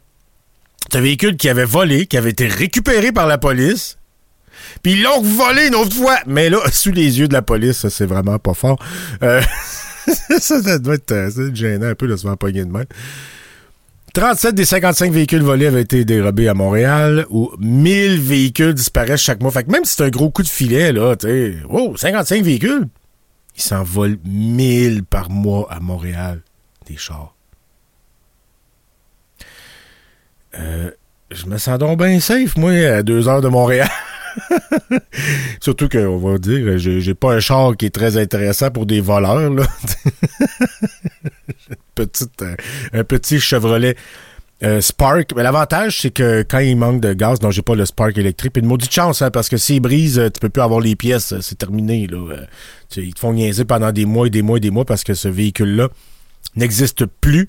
C'est 0.90 0.98
un 0.98 1.02
véhicule 1.02 1.38
qui 1.38 1.50
avait 1.50 1.66
volé, 1.66 2.06
qui 2.06 2.18
avait 2.18 2.32
été 2.32 2.48
récupéré 2.48 3.12
par 3.12 3.28
la 3.28 3.38
police. 3.38 3.98
Puis 4.84 4.94
ils 4.94 5.04
l'ont 5.04 5.22
volé 5.22 5.68
une 5.68 5.76
autre 5.76 5.96
fois. 5.96 6.18
Mais 6.28 6.50
là, 6.50 6.60
sous 6.72 6.92
les 6.92 7.20
yeux 7.20 7.28
de 7.28 7.34
la 7.34 7.42
police, 7.42 7.78
ça, 7.78 7.90
c'est 7.90 8.06
vraiment 8.06 8.40
pas 8.40 8.54
fort. 8.54 8.78
Euh, 9.24 9.42
ça, 10.40 10.62
ça 10.62 10.80
doit 10.80 10.96
être, 10.96 11.10
ça 11.10 11.32
doit 11.32 11.48
être 11.48 11.56
gênant 11.56 11.88
un 11.88 11.96
peu 11.96 12.08
de 12.08 12.16
se 12.16 12.24
faire 12.24 12.36
de 12.38 12.64
main. 12.66 12.84
37 14.14 14.56
des 14.56 14.66
55 14.66 15.12
véhicules 15.12 15.42
volés 15.42 15.68
avaient 15.68 15.82
été 15.82 16.04
dérobés 16.04 16.50
à 16.50 16.54
Montréal, 16.54 17.26
où 17.30 17.52
1000 17.60 18.20
véhicules 18.20 18.74
disparaissent 18.74 19.22
chaque 19.22 19.42
mois. 19.42 19.52
Fait 19.52 19.64
que 19.64 19.72
même 19.72 19.86
si 19.86 19.96
c'est 19.96 20.04
un 20.04 20.10
gros 20.10 20.30
coup 20.30 20.44
de 20.44 20.50
filet, 20.50 20.92
là, 20.92 21.16
tu 21.16 21.58
oh, 21.70 21.96
55 21.96 22.44
véhicules, 22.44 22.88
ils 23.56 23.62
s'en 23.62 23.84
volent 23.84 24.18
1000 24.26 25.04
par 25.06 25.30
mois 25.30 25.68
à 25.72 25.80
Montréal, 25.80 26.42
des 26.88 26.98
chars. 26.98 27.36
Euh, 30.60 30.92
je 31.32 31.46
me 31.46 31.58
sens 31.58 31.80
donc 31.80 31.98
bien 31.98 32.20
safe, 32.20 32.58
moi, 32.58 32.72
à 32.72 33.04
deux 33.04 33.30
heures 33.30 33.42
de 33.42 33.48
Montréal. 33.48 33.90
Surtout 35.62 35.88
qu'on 35.88 36.18
va 36.18 36.38
dire, 36.38 36.78
j'ai 36.78 37.00
j'ai 37.00 37.14
pas 37.14 37.34
un 37.34 37.40
char 37.40 37.78
qui 37.78 37.86
est 37.86 37.96
très 37.96 38.18
intéressant 38.18 38.72
pour 38.72 38.86
des 38.86 39.00
voleurs, 39.00 39.50
là. 39.54 39.66
Euh, 42.94 43.04
petit 43.04 43.40
Chevrolet 43.40 43.96
euh, 44.64 44.82
Spark. 44.82 45.34
Mais 45.36 45.44
l'avantage, 45.44 46.02
c'est 46.02 46.12
que 46.12 46.44
quand 46.48 46.60
il 46.60 46.76
manque 46.78 47.02
de 47.02 47.14
gaz, 47.14 47.42
non, 47.42 47.52
j'ai 47.52 47.62
pas 47.62 47.76
le 47.76 47.86
Spark 47.86 48.18
électrique. 48.18 48.54
Puis 48.54 48.62
une 48.62 48.68
maudite 48.68 48.92
chance, 48.94 49.22
hein, 49.22 49.32
parce 49.32 49.50
que 49.50 49.58
s'il 49.58 49.82
brise, 49.82 50.20
euh, 50.20 50.30
tu 50.30 50.40
peux 50.40 50.50
plus 50.50 50.62
avoir 50.62 50.80
les 50.80 50.96
pièces. 50.96 51.34
C'est 51.42 51.58
terminé, 51.58 52.08
là. 52.08 52.36
Ils 52.98 53.14
te 53.14 53.20
font 53.20 53.34
niaiser 53.34 53.66
pendant 53.66 53.92
des 53.92 54.06
mois 54.06 54.28
et 54.28 54.30
des 54.30 54.42
mois 54.42 54.58
et 54.58 54.60
des 54.60 54.72
mois 54.72 54.86
parce 54.86 55.04
que 55.04 55.14
ce 55.14 55.28
véhicule-là 55.28 55.90
n'existe 56.56 57.06
plus. 57.06 57.48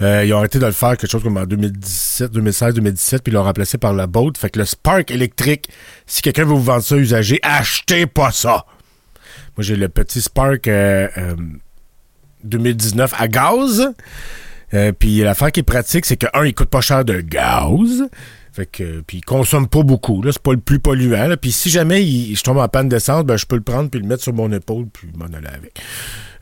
Ils 0.00 0.32
ont 0.32 0.38
arrêté 0.38 0.58
de 0.58 0.66
le 0.66 0.72
faire 0.72 0.96
quelque 0.96 1.10
chose 1.10 1.22
comme 1.22 1.38
en 1.38 1.46
2017, 1.46 2.30
2016, 2.30 2.74
2017, 2.74 3.22
puis 3.22 3.32
ils 3.32 3.34
l'ont 3.34 3.42
remplacé 3.42 3.78
par 3.78 3.94
la 3.94 4.06
Boat. 4.06 4.32
Fait 4.38 4.50
que 4.50 4.60
le 4.60 4.64
Spark 4.64 5.10
électrique, 5.10 5.68
si 6.06 6.22
quelqu'un 6.22 6.44
veut 6.44 6.50
vous 6.54 6.62
vendre 6.62 6.82
ça 6.82 6.96
usagé, 6.96 7.40
achetez 7.42 8.06
pas 8.06 8.30
ça. 8.30 8.66
Moi, 9.56 9.64
j'ai 9.64 9.74
le 9.74 9.88
petit 9.88 10.20
Spark 10.20 10.68
2019 12.46 13.14
à 13.18 13.28
gaz. 13.28 13.92
Euh, 14.74 14.92
puis 14.92 15.18
l'affaire 15.18 15.52
qui 15.52 15.60
est 15.60 15.64
pratique, 15.64 16.06
c'est 16.06 16.16
que, 16.16 16.26
un, 16.34 16.44
il 16.44 16.54
coûte 16.54 16.68
pas 16.68 16.80
cher 16.80 17.04
de 17.04 17.20
gaz. 17.20 18.04
Fait 18.52 18.66
que, 18.66 19.02
puis 19.06 19.18
il 19.18 19.24
consomme 19.24 19.68
pas 19.68 19.82
beaucoup. 19.82 20.22
Là, 20.22 20.32
c'est 20.32 20.42
pas 20.42 20.52
le 20.52 20.60
plus 20.60 20.78
polluant. 20.78 21.28
là. 21.28 21.36
Puis 21.36 21.52
si 21.52 21.68
jamais 21.68 22.02
je 22.02 22.42
tombe 22.42 22.56
en 22.56 22.68
panne 22.68 22.88
d'essence, 22.88 23.24
ben, 23.24 23.36
je 23.36 23.44
peux 23.44 23.56
le 23.56 23.62
prendre 23.62 23.90
puis 23.90 24.00
le 24.00 24.06
mettre 24.06 24.22
sur 24.22 24.32
mon 24.32 24.50
épaule 24.50 24.86
puis 24.90 25.08
m'en 25.14 25.26
aller 25.26 25.46
avec. 25.46 25.78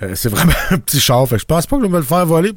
Euh, 0.02 0.14
c'est 0.14 0.28
vraiment 0.28 0.52
un 0.70 0.78
petit 0.78 1.00
char. 1.00 1.28
Fait 1.28 1.37
que 1.37 1.40
je 1.40 1.46
pense 1.46 1.66
pas 1.66 1.76
que 1.76 1.82
je 1.82 1.88
vais 1.88 1.92
me 1.92 1.99
le 1.99 2.04
faire 2.04 2.25
voler. 2.25 2.52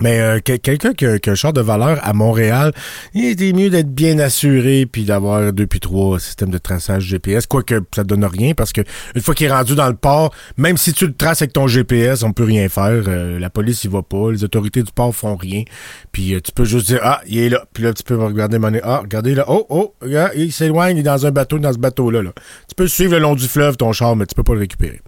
Mais 0.00 0.18
euh, 0.20 0.40
que- 0.40 0.56
quelqu'un 0.56 0.92
qui 0.92 1.06
a, 1.06 1.18
qui 1.20 1.28
a 1.28 1.32
un 1.32 1.36
char 1.36 1.52
de 1.52 1.60
valeur 1.60 2.00
à 2.02 2.12
Montréal, 2.12 2.72
il 3.14 3.26
était 3.26 3.52
mieux 3.52 3.70
d'être 3.70 3.94
bien 3.94 4.18
assuré 4.18 4.86
puis 4.90 5.04
d'avoir 5.04 5.52
deux 5.52 5.68
puis 5.68 5.78
trois 5.78 6.18
systèmes 6.18 6.50
de 6.50 6.58
traçage 6.58 7.04
GPS. 7.04 7.46
Quoique 7.46 7.80
ça 7.94 8.02
donne 8.02 8.24
rien 8.24 8.54
parce 8.54 8.72
que 8.72 8.80
une 9.14 9.20
fois 9.22 9.36
qu'il 9.36 9.46
est 9.46 9.52
rendu 9.52 9.76
dans 9.76 9.86
le 9.86 9.94
port, 9.94 10.34
même 10.56 10.76
si 10.76 10.92
tu 10.94 11.06
le 11.06 11.14
traces 11.14 11.42
avec 11.42 11.52
ton 11.52 11.68
GPS, 11.68 12.24
on 12.24 12.32
peut 12.32 12.42
rien 12.42 12.68
faire. 12.68 13.04
Euh, 13.06 13.38
la 13.38 13.50
police 13.50 13.84
y 13.84 13.88
va 13.88 14.02
pas, 14.02 14.32
les 14.32 14.42
autorités 14.42 14.82
du 14.82 14.90
port 14.90 15.14
font 15.14 15.36
rien. 15.36 15.62
Puis 16.10 16.34
euh, 16.34 16.40
tu 16.40 16.50
peux 16.50 16.64
juste 16.64 16.88
dire 16.88 16.98
ah 17.02 17.20
il 17.28 17.38
est 17.38 17.48
là. 17.48 17.64
Puis 17.72 17.84
là 17.84 17.92
tu 17.92 18.02
peux 18.02 18.16
regarder 18.16 18.58
monnaie. 18.58 18.80
Ah 18.82 18.98
regardez 19.00 19.34
là. 19.36 19.44
Oh 19.46 19.64
oh 19.68 19.94
regarde, 20.02 20.32
il 20.34 20.52
s'éloigne, 20.52 20.96
il 20.96 21.00
est 21.00 21.02
dans 21.04 21.24
un 21.24 21.30
bateau, 21.30 21.60
dans 21.60 21.72
ce 21.72 21.78
bateau 21.78 22.10
là 22.10 22.20
là. 22.20 22.32
Tu 22.68 22.74
peux 22.74 22.88
suivre 22.88 23.12
le 23.12 23.20
long 23.20 23.36
du 23.36 23.46
fleuve 23.46 23.76
ton 23.76 23.92
char, 23.92 24.16
mais 24.16 24.26
tu 24.26 24.34
peux 24.34 24.42
pas 24.42 24.54
le 24.54 24.60
récupérer. 24.60 25.00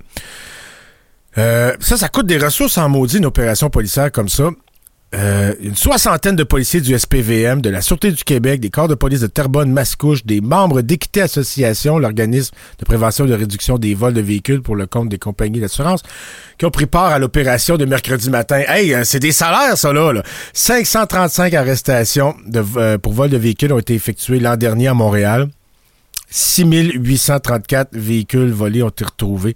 Euh, 1.39 1.75
ça, 1.81 1.97
ça 1.97 2.09
coûte 2.09 2.27
des 2.27 2.39
ressources 2.39 2.79
en 2.79 2.89
maudit 2.89 3.19
une 3.19 3.27
opération 3.27 3.69
policière 3.69 4.11
comme 4.11 4.29
ça. 4.29 4.49
Euh, 5.15 5.55
une 5.61 5.77
soixantaine 5.77 6.35
de 6.35 6.43
policiers 6.43 6.81
du 6.81 6.99
SPVM, 6.99 7.63
de 7.63 7.71
la 7.71 7.81
Sûreté 7.81 8.11
du 8.11 8.25
Québec, 8.25 8.61
des 8.61 8.71
corps 8.71 8.89
de 8.89 8.97
police 8.97 9.21
de 9.21 9.29
Terrebonne, 9.29 9.71
Mascouche, 9.71 10.27
des 10.27 10.41
membres 10.41 10.83
d'Équité 10.83 11.23
Association, 11.23 11.99
l'organisme 11.99 12.55
de 12.79 12.85
prévention 12.85 13.25
et 13.25 13.29
de 13.29 13.35
réduction 13.35 13.79
des 13.79 13.95
vols 13.95 14.15
de 14.15 14.21
véhicules 14.21 14.63
pour 14.63 14.75
le 14.75 14.87
compte 14.87 15.09
des 15.09 15.19
compagnies 15.19 15.61
d'assurance, 15.61 16.03
qui 16.59 16.67
ont 16.67 16.73
pris 16.73 16.87
part 16.87 17.13
à 17.13 17.21
l'opération 17.21 17.77
de 17.77 17.85
mercredi 17.85 18.31
matin. 18.31 18.63
Hey, 18.67 18.93
euh, 18.93 19.05
c'est 19.05 19.21
des 19.21 19.31
salaires, 19.31 19.79
ça, 19.79 19.93
là. 19.93 20.13
là. 20.13 20.25
535 20.55 21.55
arrestations 21.55 22.35
de, 22.45 22.65
euh, 22.77 22.99
pour 22.99 23.13
vol 23.13 23.31
de 23.31 23.37
véhicules 23.37 23.73
ont 23.73 23.79
été 23.79 23.95
effectuées 23.95 24.41
l'an 24.41 24.57
dernier 24.57 24.89
à 24.89 24.95
Montréal. 24.95 25.49
6834 26.31 27.91
véhicules 27.93 28.51
volés 28.51 28.83
ont 28.83 28.89
été 28.89 29.05
retrouvés. 29.05 29.55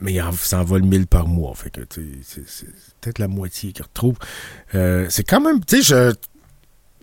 Mais 0.00 0.14
il 0.14 0.22
en 0.22 0.32
s'envole 0.32 0.82
1000 0.82 1.06
par 1.06 1.28
mois. 1.28 1.52
Fait 1.54 1.68
que, 1.68 1.82
c'est 1.90 2.66
peut-être 3.00 3.18
la 3.18 3.28
moitié 3.28 3.72
qu'ils 3.72 3.84
retrouvent. 3.84 4.18
Euh, 4.74 5.06
c'est 5.08 5.24
quand 5.24 5.40
même, 5.40 5.64
tu 5.64 5.82
sais. 5.82 6.12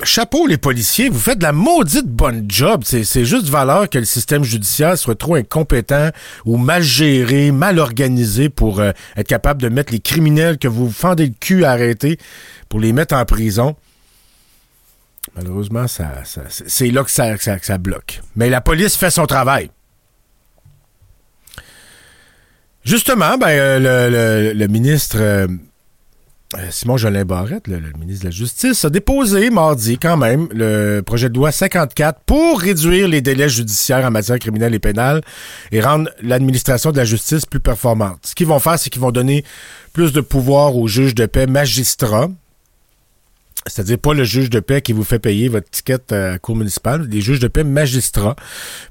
Chapeau 0.04 0.46
les 0.46 0.58
policiers, 0.60 1.10
vous 1.10 1.18
faites 1.20 1.40
de 1.40 1.44
la 1.44 1.54
maudite 1.54 2.06
bonne 2.06 2.46
job. 2.48 2.84
C'est 2.86 3.26
juste 3.26 3.48
valeur 3.50 3.90
que 3.90 3.98
le 3.98 4.06
système 4.06 4.44
judiciaire 4.44 4.96
soit 4.96 5.18
trop 5.18 5.34
incompétent 5.34 6.12
ou 6.46 6.58
mal 6.58 6.84
géré, 6.84 7.52
mal 7.52 7.80
organisé 7.80 8.50
pour 8.50 8.80
euh, 8.80 8.92
être 9.16 9.28
capable 9.28 9.60
de 9.60 9.70
mettre 9.70 9.92
les 9.92 10.00
criminels 10.00 10.60
que 10.60 10.68
vous 10.68 10.92
fendez 10.92 11.26
le 11.26 11.34
cul 11.40 11.66
à 11.66 11.72
arrêter 11.72 12.20
pour 12.70 12.80
les 12.80 12.94
mettre 12.94 13.16
en 13.16 13.26
prison. 13.26 13.76
Malheureusement, 15.36 15.88
ça, 15.88 16.22
c'est 16.68 16.92
là 16.92 17.04
que 17.04 17.10
ça, 17.12 17.36
ça- 17.38 17.58
que 17.58 17.66
ça 17.66 17.80
bloque. 17.80 18.22
Mais 18.36 18.52
la 18.52 18.62
police 18.62 18.96
fait 18.96 19.10
son 19.10 19.26
travail. 19.26 19.72
Justement, 22.84 23.38
ben, 23.40 23.48
euh, 23.50 24.54
le, 24.54 24.68
ministre 24.68 25.18
Simon 26.72 26.98
Jolin 26.98 27.26
Barrette, 27.26 27.68
le, 27.68 27.80
ministre 28.00 28.24
de 28.24 28.30
la 28.30 28.32
Justice, 28.32 28.84
a 28.86 28.90
déposé 28.90 29.50
mardi 29.50 29.98
quand 29.98 30.18
même 30.18 30.48
le 30.52 31.02
projet 31.02 31.30
de 31.30 31.36
loi 31.36 31.52
54 31.52 32.22
pour 32.26 32.60
réduire 32.60 33.08
les 33.08 33.22
délais 33.22 33.50
judiciaires 33.50 34.06
en 34.06 34.12
matière 34.12 34.40
criminelle 34.40 34.74
et 34.74 34.80
pénale 34.80 35.22
et 35.72 35.82
rendre 35.82 36.10
l'administration 36.22 36.92
de 36.92 36.98
la 36.98 37.06
justice 37.06 37.46
plus 37.46 37.60
performante. 37.60 38.20
Ce 38.24 38.36
qu'ils 38.36 38.48
vont 38.48 38.60
faire, 38.60 38.80
c'est 38.80 38.90
qu'ils 38.90 39.02
vont 39.02 39.12
donner 39.12 39.44
plus 39.94 40.14
de 40.14 40.22
pouvoir 40.22 40.76
aux 40.76 40.88
juges 40.88 41.16
de 41.16 41.26
paix 41.26 41.48
magistrats 41.48 42.30
c'est-à-dire 43.68 43.98
pas 43.98 44.14
le 44.14 44.24
juge 44.24 44.50
de 44.50 44.60
paix 44.60 44.82
qui 44.82 44.94
vous 44.94 45.04
fait 45.04 45.20
payer 45.20 45.50
votre 45.50 45.70
ticket 45.70 46.14
à 46.14 46.32
la 46.32 46.40
cour 46.40 46.56
municipale, 46.56 47.08
les 47.10 47.22
juges 47.22 47.40
de 47.40 47.48
paix 47.48 47.64
magistrats 47.64 48.36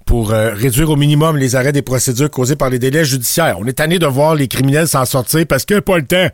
pour 0.05 0.33
euh, 0.33 0.53
réduire 0.53 0.91
au 0.91 0.97
minimum 0.97 1.37
les 1.37 1.57
arrêts 1.57 1.73
des 1.73 1.83
procédures 1.83 2.31
causées 2.31 2.57
par 2.57 2.71
les 2.71 2.79
délais 2.79 3.05
judiciaires. 3.05 3.57
On 3.59 3.67
est 3.67 3.75
tanné 3.75 3.99
de 3.99 4.07
voir 4.07 4.35
les 4.35 4.49
criminels 4.49 4.89
s'en 4.89 5.05
sortir 5.05 5.47
parce 5.47 5.65
qu'il 5.65 5.77
n'y 5.77 5.79
a 5.79 5.83
pas 5.83 5.99
le 5.99 6.05
temps. 6.05 6.29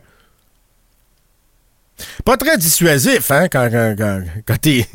Pas 2.25 2.37
très 2.37 2.57
dissuasif, 2.57 3.29
hein, 3.31 3.47
quand, 3.49 3.69
t'es 4.61 4.87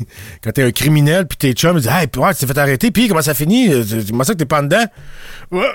un 0.57 0.71
criminel 0.71 1.27
puis 1.27 1.37
t'es 1.37 1.53
chum, 1.53 1.75
tu 1.77 1.83
dis 1.83 1.87
Hey, 1.87 2.07
puis 2.07 2.21
tu 2.31 2.35
t'es 2.39 2.47
fait 2.47 2.57
arrêter, 2.57 2.91
puis 2.91 3.07
comment 3.07 3.21
ça 3.21 3.33
finit? 3.33 3.71
Euh, 3.71 3.83
Comment 4.09 4.23
ça 4.23 4.33
que 4.33 4.39
t'es 4.39 4.45
pas 4.45 4.61
dedans? 4.61 4.85
Ouais, 5.51 5.71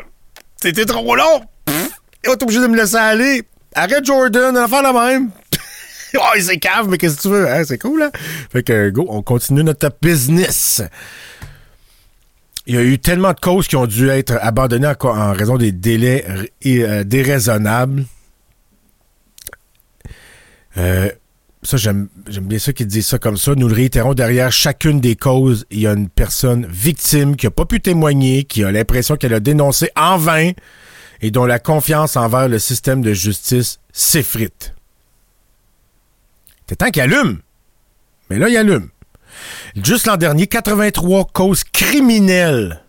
c'était 0.60 0.84
trop 0.84 1.14
long! 1.16 1.42
Pff, 1.64 1.90
oh, 2.28 2.36
t'es 2.36 2.42
obligé 2.42 2.60
de 2.60 2.66
me 2.66 2.76
laisser 2.76 2.96
aller. 2.96 3.42
Arrête 3.74 4.04
Jordan, 4.04 4.56
on 4.56 4.66
va 4.66 4.68
faire 4.68 4.82
la 4.82 4.92
même. 4.92 5.30
oh, 6.16 6.20
c'est 6.40 6.58
cave, 6.58 6.88
mais 6.88 6.98
qu'est-ce 6.98 7.16
que 7.16 7.22
tu 7.22 7.28
veux? 7.28 7.48
Hein? 7.48 7.62
C'est 7.66 7.78
cool, 7.78 8.02
hein? 8.02 8.10
Fait 8.52 8.62
que, 8.62 8.90
go, 8.90 9.06
on 9.08 9.22
continue 9.22 9.64
notre 9.64 9.90
business. 10.00 10.82
Il 12.66 12.74
y 12.74 12.78
a 12.78 12.82
eu 12.82 12.98
tellement 12.98 13.32
de 13.32 13.40
causes 13.40 13.66
qui 13.68 13.76
ont 13.76 13.86
dû 13.86 14.08
être 14.08 14.38
abandonnées 14.40 14.86
en, 14.86 15.08
en 15.08 15.32
raison 15.32 15.56
des 15.58 15.72
délais 15.72 16.24
euh, 16.66 17.04
déraisonnables. 17.04 18.04
Euh, 20.76 21.10
ça, 21.62 21.76
j'aime 21.78 22.08
bien 22.28 22.58
ça 22.58 22.72
qu'ils 22.72 22.86
disent 22.86 23.06
ça 23.06 23.18
comme 23.18 23.36
ça. 23.36 23.54
Nous 23.54 23.68
le 23.68 23.74
réitérons, 23.74 24.14
derrière 24.14 24.52
chacune 24.52 25.00
des 25.00 25.16
causes, 25.16 25.64
il 25.70 25.80
y 25.80 25.86
a 25.86 25.92
une 25.92 26.08
personne 26.08 26.66
victime 26.66 27.36
qui 27.36 27.46
a 27.46 27.50
pas 27.50 27.64
pu 27.64 27.80
témoigner, 27.80 28.44
qui 28.44 28.64
a 28.64 28.70
l'impression 28.70 29.16
qu'elle 29.16 29.34
a 29.34 29.40
dénoncé 29.40 29.90
en 29.96 30.18
vain 30.18 30.52
et 31.22 31.30
dont 31.30 31.46
la 31.46 31.58
confiance 31.58 32.16
envers 32.16 32.48
le 32.48 32.58
système 32.58 33.00
de 33.00 33.12
justice 33.12 33.78
s'effrite. 33.92 34.74
C'est 36.68 36.76
temps 36.76 36.90
qu'il 36.90 37.02
allume. 37.02 37.38
Mais 38.28 38.38
là, 38.38 38.48
il 38.48 38.56
allume. 38.56 38.88
Juste 39.82 40.06
l'an 40.06 40.16
dernier, 40.16 40.46
83 40.46 41.26
causes 41.32 41.64
criminelles 41.64 42.83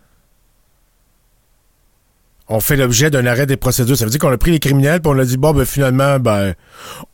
ont 2.48 2.60
fait 2.60 2.76
l'objet 2.76 3.10
d'un 3.10 3.26
arrêt 3.26 3.46
des 3.46 3.56
procédures. 3.56 3.96
Ça 3.96 4.04
veut 4.04 4.10
dire 4.10 4.20
qu'on 4.20 4.30
a 4.30 4.38
pris 4.38 4.52
les 4.52 4.60
criminels 4.60 5.00
puis 5.00 5.12
on 5.14 5.18
a 5.18 5.24
dit, 5.24 5.36
bon, 5.36 5.52
ben 5.52 5.64
finalement, 5.64 6.18
ben, 6.18 6.54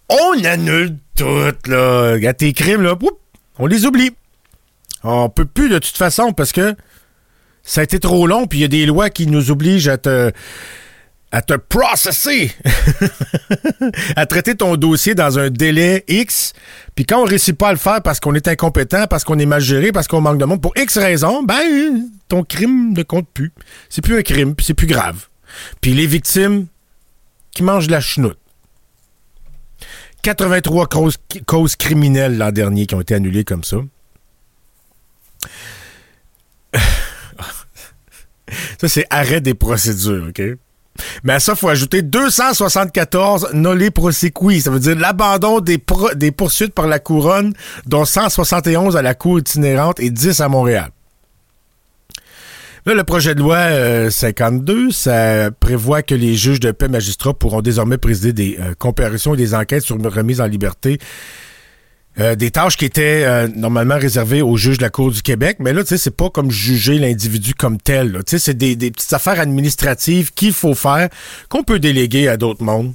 on 0.09 0.45
annule 0.45 0.97
tout, 1.17 1.53
là. 1.67 2.13
Regarde 2.13 2.37
tes 2.37 2.53
crimes, 2.53 2.83
là, 2.83 2.97
on 3.59 3.67
les 3.67 3.87
oublie. 3.87 4.11
On 5.05 5.29
peut 5.29 5.45
plus 5.45 5.69
de 5.69 5.79
toute 5.79 5.97
façon 5.97 6.33
parce 6.33 6.53
que 6.53 6.75
ça 7.63 7.81
a 7.81 7.85
été 7.85 7.99
trop 7.99 8.27
long 8.27 8.47
puis 8.47 8.61
il 8.61 8.63
y 8.63 8.65
a 8.65 8.69
des 8.69 8.87
lois 8.87 9.11
qui 9.11 9.27
nous 9.27 9.51
obligent 9.51 9.89
à 9.89 9.99
te 9.99 10.33
à 11.33 11.41
te 11.41 11.55
processer, 11.55 12.53
à 14.17 14.27
traiter 14.27 14.55
ton 14.55 14.77
dossier 14.77 15.15
dans 15.15 15.39
un 15.39 15.49
délai 15.49 16.05
X, 16.07 16.53
puis 16.95 17.07
quand 17.07 17.23
on 17.23 17.25
réussit 17.25 17.57
pas 17.57 17.69
à 17.69 17.73
le 17.73 17.79
faire 17.79 18.03
parce 18.03 18.21
qu'on 18.21 18.35
est 18.35 18.49
incompétent, 18.49 19.07
parce 19.09 19.25
qu'on 19.25 19.39
est 19.39 19.47
mal 19.47 19.63
géré, 19.63 19.93
parce 19.93 20.07
qu'on 20.07 20.21
manque 20.21 20.37
de 20.37 20.45
monde, 20.45 20.61
pour 20.61 20.77
X 20.77 20.99
raisons, 20.99 21.43
ben, 21.43 22.07
ton 22.29 22.45
crime 22.45 22.93
ne 22.93 23.03
compte 23.03 23.27
plus. 23.33 23.51
C'est 23.89 24.03
plus 24.03 24.19
un 24.19 24.23
crime, 24.23 24.55
puis 24.55 24.67
c'est 24.67 24.75
plus 24.75 24.87
grave. 24.87 25.29
Puis 25.81 25.95
les 25.95 26.07
victimes 26.07 26.67
qui 27.51 27.63
mangent 27.63 27.87
de 27.87 27.93
la 27.93 28.01
chenoute. 28.01 28.39
83 30.23 30.87
causes, 30.87 31.17
causes 31.47 31.77
criminelles 31.77 32.37
l'an 32.37 32.53
dernier 32.53 32.85
qui 32.87 32.95
ont 32.95 33.01
été 33.01 33.15
annulées 33.15 33.45
comme 33.45 33.65
ça. 33.65 33.79
Ça, 38.79 38.89
c'est 38.89 39.07
arrêt 39.09 39.41
des 39.41 39.55
procédures, 39.55 40.27
OK? 40.29 40.43
Mais 41.25 41.35
à 41.35 41.41
ça, 41.41 41.55
faut 41.55 41.69
ajouter 41.69 42.03
274 42.03 43.51
nolé 43.55 43.91
prosequi. 43.91 44.61
Ça 44.61 44.71
veut 44.71 44.81
dire 44.81 44.97
l'abandon 44.97 45.61
des, 45.61 45.83
des 46.17 46.33
poursuites 46.33 46.75
par 46.75 46.87
la 46.87 46.99
couronne, 46.99 47.55
dont 47.87 48.05
171 48.05 48.97
à 48.97 49.03
la 49.03 49.15
cour 49.15 49.39
itinérante 49.39 50.01
et 50.01 50.11
10 50.11 50.41
à 50.41 50.49
Montréal. 50.49 50.91
Là, 52.85 52.95
le 52.95 53.05
projet 53.05 53.37
de 53.37 53.41
loi 53.41 54.11
52, 54.11 54.73
euh, 54.75 54.91
ça 54.91 55.51
prévoit 55.53 56.03
que 56.03 56.17
les 56.17 56.35
juges 56.35 56.59
de 56.59 56.73
paix 56.73 56.89
magistrats 56.89 57.33
pourront 57.33 57.63
désormais 57.63 57.97
présider 57.97 58.33
des 58.33 58.59
euh, 58.61 58.75
comparutions 58.77 59.35
et 59.35 59.37
des 59.37 59.55
enquêtes 59.55 59.85
sur 59.85 59.95
une 59.95 60.09
remise 60.09 60.41
en 60.41 60.47
liberté 60.47 60.99
euh, 62.21 62.35
des 62.35 62.51
tâches 62.51 62.77
qui 62.77 62.85
étaient 62.85 63.25
euh, 63.25 63.49
normalement 63.49 63.97
réservées 63.97 64.43
aux 64.43 64.59
juges 64.59 64.77
de 64.77 64.83
la 64.83 64.91
Cour 64.91 65.11
du 65.11 65.23
Québec, 65.23 65.57
mais 65.61 65.73
là, 65.73 65.83
tu 65.83 65.89
sais, 65.89 65.97
c'est 65.97 66.15
pas 66.15 66.29
comme 66.29 66.51
juger 66.51 66.99
l'individu 66.99 67.55
comme 67.55 67.79
tel. 67.79 68.13
Tu 68.27 68.33
sais, 68.33 68.39
c'est 68.39 68.55
des, 68.55 68.77
petites 68.77 69.13
affaires 69.15 69.41
administratives 69.41 70.31
qu'il 70.35 70.53
faut 70.53 70.75
faire, 70.75 71.09
qu'on 71.49 71.63
peut 71.63 71.79
déléguer 71.79 72.29
à 72.29 72.37
d'autres 72.37 72.63
mondes. 72.63 72.93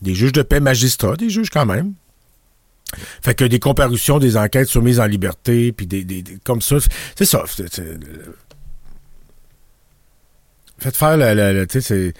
Des 0.00 0.14
juges 0.14 0.32
de 0.32 0.40
paix 0.40 0.60
magistrats, 0.60 1.16
des 1.16 1.28
juges 1.28 1.50
quand 1.50 1.66
même. 1.66 1.92
Fait 3.22 3.34
que 3.34 3.44
des 3.44 3.58
comparutions, 3.58 4.18
des 4.18 4.38
enquêtes 4.38 4.68
sur 4.68 4.80
mise 4.80 5.00
en 5.00 5.06
liberté, 5.06 5.72
puis 5.72 5.86
des, 5.86 6.04
des, 6.04 6.24
comme 6.42 6.62
ça, 6.62 6.76
c'est 7.14 7.26
ça. 7.26 7.44
Faites 10.78 10.96
faire 10.96 11.16
le, 11.18 11.64
tu 11.66 11.82
sais, 11.82 12.14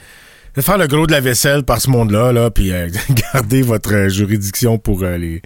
faire 0.58 0.76
le 0.76 0.86
gros 0.86 1.06
de 1.06 1.12
la 1.12 1.20
vaisselle 1.20 1.62
par 1.62 1.80
ce 1.80 1.88
monde-là, 1.88 2.32
là, 2.32 2.50
puis 2.50 2.72
euh, 2.72 2.90
gardez 3.32 3.62
votre 3.62 4.08
juridiction 4.08 4.76
pour 4.76 5.02
les 5.02 5.40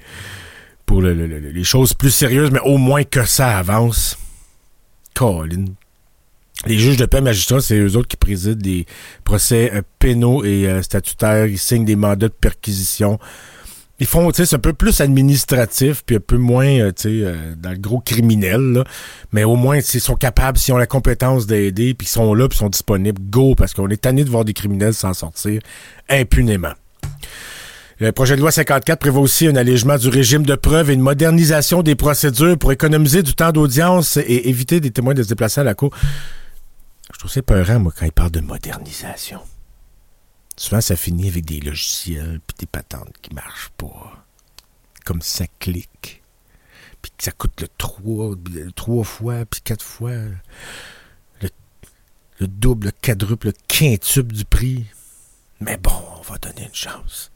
pour 0.90 1.02
les 1.02 1.62
choses 1.62 1.94
plus 1.94 2.10
sérieuses, 2.10 2.50
mais 2.50 2.58
au 2.64 2.76
moins 2.76 3.04
que 3.04 3.24
ça 3.24 3.56
avance. 3.56 4.18
Colin. 5.14 5.66
Les 6.66 6.80
juges 6.80 6.96
de 6.96 7.06
paix 7.06 7.20
magistrats, 7.20 7.60
c'est 7.60 7.78
eux 7.78 7.96
autres 7.96 8.08
qui 8.08 8.16
président 8.16 8.60
des 8.60 8.86
procès 9.22 9.70
euh, 9.72 9.82
pénaux 10.00 10.44
et 10.44 10.66
euh, 10.66 10.82
statutaires. 10.82 11.46
Ils 11.46 11.60
signent 11.60 11.84
des 11.84 11.94
mandats 11.94 12.26
de 12.26 12.32
perquisition. 12.32 13.20
Ils 14.00 14.06
font, 14.08 14.32
tu 14.32 14.44
sais, 14.44 14.56
un 14.56 14.58
peu 14.58 14.72
plus 14.72 15.00
administratif, 15.00 16.02
puis 16.04 16.16
un 16.16 16.20
peu 16.26 16.38
moins, 16.38 16.66
euh, 16.66 16.90
tu 16.90 17.22
sais, 17.22 17.34
dans 17.56 17.70
le 17.70 17.78
gros 17.78 18.00
criminel, 18.00 18.82
Mais 19.30 19.44
au 19.44 19.54
moins, 19.54 19.80
s'ils 19.80 20.00
sont 20.00 20.16
capables, 20.16 20.58
s'ils 20.58 20.74
ont 20.74 20.78
la 20.78 20.88
compétence 20.88 21.46
d'aider, 21.46 21.94
puis 21.94 22.08
ils 22.08 22.10
sont 22.10 22.34
là, 22.34 22.48
puis 22.48 22.58
sont 22.58 22.68
disponibles, 22.68 23.22
go, 23.30 23.54
parce 23.54 23.74
qu'on 23.74 23.88
est 23.90 24.02
tanné 24.02 24.24
de 24.24 24.30
voir 24.30 24.44
des 24.44 24.54
criminels 24.54 24.94
s'en 24.94 25.14
sortir 25.14 25.60
impunément. 26.08 26.72
Le 28.00 28.12
projet 28.12 28.34
de 28.34 28.40
loi 28.40 28.50
54 28.50 28.98
prévoit 28.98 29.20
aussi 29.20 29.46
un 29.46 29.56
allègement 29.56 29.98
du 29.98 30.08
régime 30.08 30.42
de 30.46 30.54
preuve 30.54 30.88
et 30.88 30.94
une 30.94 31.02
modernisation 31.02 31.82
des 31.82 31.94
procédures 31.94 32.56
pour 32.56 32.72
économiser 32.72 33.22
du 33.22 33.34
temps 33.34 33.52
d'audience 33.52 34.16
et 34.16 34.48
éviter 34.48 34.80
des 34.80 34.90
témoins 34.90 35.12
de 35.12 35.22
se 35.22 35.28
déplacer 35.28 35.60
à 35.60 35.64
la 35.64 35.74
cour. 35.74 35.94
Je 37.12 37.18
trouve 37.18 37.30
ça 37.30 37.42
peurant, 37.42 37.78
moi, 37.78 37.92
quand 37.94 38.06
il 38.06 38.12
parle 38.12 38.30
de 38.30 38.40
modernisation. 38.40 39.40
Souvent, 40.56 40.80
ça 40.80 40.96
finit 40.96 41.28
avec 41.28 41.44
des 41.44 41.60
logiciels 41.60 42.40
puis 42.46 42.56
des 42.60 42.66
patentes 42.66 43.14
qui 43.20 43.34
marchent 43.34 43.72
pas. 43.76 44.24
Comme 45.04 45.20
ça 45.20 45.44
clique. 45.58 46.22
Puis 47.02 47.12
que 47.18 47.24
ça 47.24 47.32
coûte 47.32 47.60
le 47.60 47.68
trois, 47.68 48.34
trois 48.76 49.04
fois, 49.04 49.44
puis 49.44 49.60
quatre 49.60 49.84
fois. 49.84 50.12
Le, 51.42 51.50
le 52.38 52.46
double, 52.46 52.86
le 52.86 52.92
quadruple, 52.92 53.48
le 53.48 53.54
quintuple 53.68 54.32
du 54.32 54.46
prix. 54.46 54.86
Mais 55.60 55.76
bon, 55.76 56.02
on 56.18 56.22
va 56.22 56.38
donner 56.38 56.62
une 56.62 56.74
chance. 56.74 57.30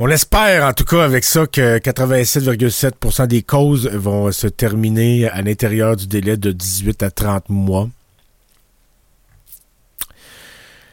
On 0.00 0.08
espère 0.08 0.64
en 0.64 0.72
tout 0.72 0.84
cas 0.84 1.04
avec 1.04 1.22
ça 1.22 1.46
que 1.46 1.78
87,7% 1.78 3.28
des 3.28 3.42
causes 3.42 3.88
vont 3.88 4.32
se 4.32 4.48
terminer 4.48 5.28
à 5.28 5.40
l'intérieur 5.40 5.94
du 5.94 6.08
délai 6.08 6.36
de 6.36 6.50
18 6.50 7.04
à 7.04 7.10
30 7.10 7.48
mois. 7.48 7.88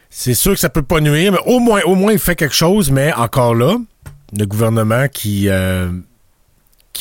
C'est 0.08 0.34
sûr 0.34 0.52
que 0.52 0.60
ça 0.60 0.68
peut 0.68 0.82
pas 0.82 1.00
nuire, 1.00 1.32
mais 1.32 1.38
au 1.46 1.58
moins, 1.58 2.12
il 2.12 2.18
fait 2.18 2.36
quelque 2.36 2.54
chose, 2.54 2.90
mais 2.92 3.12
encore 3.14 3.54
là, 3.54 3.76
le 4.36 4.44
gouvernement 4.44 5.08
qui, 5.08 5.48
euh, 5.48 5.90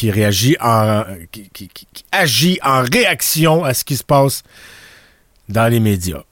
réagit 0.02 0.56
agit 2.12 2.58
en 2.64 2.82
réaction 2.82 3.64
à 3.64 3.76
ce 3.76 3.84
qui 3.84 3.96
se 3.96 4.04
passe 4.04 4.42
dans 5.50 5.68
les 5.68 5.80
médias. 5.80 6.24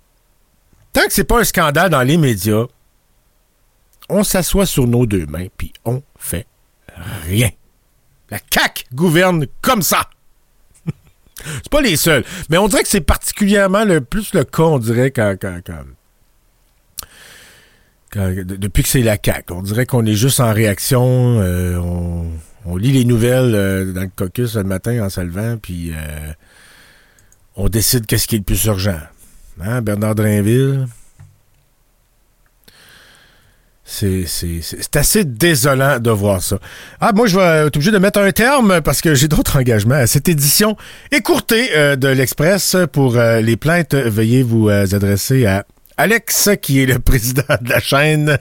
Tant 0.94 1.06
que 1.06 1.14
c'est 1.14 1.26
pas 1.26 1.42
un 1.42 1.44
scandale 1.44 1.92
dans 1.92 2.02
les 2.02 2.18
médias, 2.18 2.66
on 4.10 4.24
s'assoit 4.24 4.66
sur 4.66 4.88
nos 4.88 5.06
deux 5.06 5.26
mains, 5.26 5.48
puis 5.58 5.72
on 5.86 6.02
fait 6.18 6.48
rien. 7.24 7.50
La 8.30 8.40
CAQ 8.52 8.84
gouverne 8.94 9.46
comme 9.62 9.82
ça. 9.82 10.10
c'est 11.36 11.70
pas 11.70 11.82
les 11.82 11.96
seuls. 11.96 12.24
Mais 12.50 12.58
on 12.58 12.68
dirait 12.68 12.84
que 12.84 12.90
c'est 12.90 13.02
particulièrement 13.02 13.86
le 13.86 14.02
plus 14.02 14.34
le 14.34 14.44
cas, 14.44 14.64
on 14.64 14.80
dirait, 14.80 15.12
quand, 15.12 15.36
depuis 18.14 18.84
que 18.84 18.90
c'est 18.90 19.02
la 19.02 19.18
CAQ. 19.24 19.54
On 19.54 19.62
dirait 19.62 19.86
qu'on 19.86 20.06
est 20.06 20.16
juste 20.16 20.40
en 20.40 20.54
réaction. 20.54 21.40
Euh, 21.40 21.78
on, 22.66 22.78
lit 22.78 22.92
les 22.92 23.06
nouvelles 23.06 23.56
euh, 23.56 23.94
dans 23.94 24.02
le 24.02 24.12
caucus 24.16 24.56
le 24.56 24.64
matin 24.64 25.04
en 25.04 25.10
se 25.10 25.22
levant, 25.22 25.58
puis 25.58 25.92
euh, 25.92 26.34
on 27.56 27.68
décide 27.68 28.06
qu'est-ce 28.06 28.28
qui 28.28 28.36
est 28.36 28.40
le 28.40 28.44
plus 28.44 28.64
urgent. 28.66 29.00
Hein, 29.62 29.82
Bernard 29.82 30.16
Drainville, 30.16 30.88
c'est 33.92 34.96
assez 34.96 35.26
désolant 35.26 36.00
de 36.00 36.12
voir 36.12 36.44
ça. 36.44 36.60
Ah, 37.02 37.12
moi, 37.12 37.26
je 37.26 37.38
vais 37.38 37.68
être 37.68 37.76
obligé 37.76 37.90
de 37.92 37.98
mettre 37.98 38.20
un 38.20 38.32
terme 38.32 38.82
parce 38.82 39.02
que 39.02 39.16
j'ai 39.16 39.28
d'autres 39.28 39.58
engagements 39.58 39.96
à 39.96 40.06
cette 40.06 40.30
édition 40.30 40.78
écourtée 41.12 41.76
euh, 41.76 41.96
de 41.96 42.08
l'Express. 42.08 42.78
Pour 42.92 43.18
euh, 43.18 43.42
les 43.42 43.58
plaintes, 43.58 43.96
veuillez 43.96 44.44
vous 44.44 44.70
euh, 44.70 44.86
adresser 44.94 45.48
à 45.48 45.66
Alex, 45.98 46.52
qui 46.62 46.84
est 46.84 46.86
le 46.86 47.00
président 47.00 47.44
de 47.62 47.70
la 47.70 47.80
chaîne. 47.80 48.38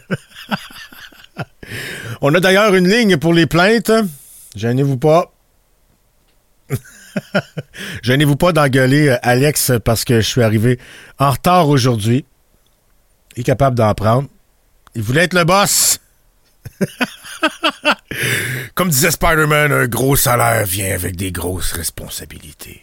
On 2.21 2.35
a 2.35 2.41
d'ailleurs 2.41 2.75
une 2.75 2.89
ligne 2.89 3.17
pour 3.17 3.33
les 3.33 3.47
plaintes. 3.47 3.93
Gênez-vous 4.55 4.99
pas. 4.99 5.33
Gênez-vous 8.03 8.37
pas 8.37 8.53
d'engueuler 8.53 9.17
Alex 9.23 9.73
parce 9.83 10.05
que 10.05 10.21
je 10.21 10.27
suis 10.27 10.43
arrivé 10.43 10.79
en 11.19 11.31
retard 11.31 11.71
aujourd'hui. 11.71 12.27
Il 13.37 13.41
est 13.41 13.45
capable 13.45 13.77
d'en 13.77 13.95
prendre. 13.95 14.29
Il 14.95 15.03
voulait 15.03 15.25
être 15.25 15.35
le 15.35 15.45
boss. 15.45 16.01
Comme 18.75 18.89
disait 18.89 19.11
Spider-Man, 19.11 19.73
un 19.73 19.87
gros 19.87 20.17
salaire 20.17 20.65
vient 20.65 20.95
avec 20.95 21.17
des 21.17 21.33
grosses 21.33 21.73
responsabilités. 21.73 22.83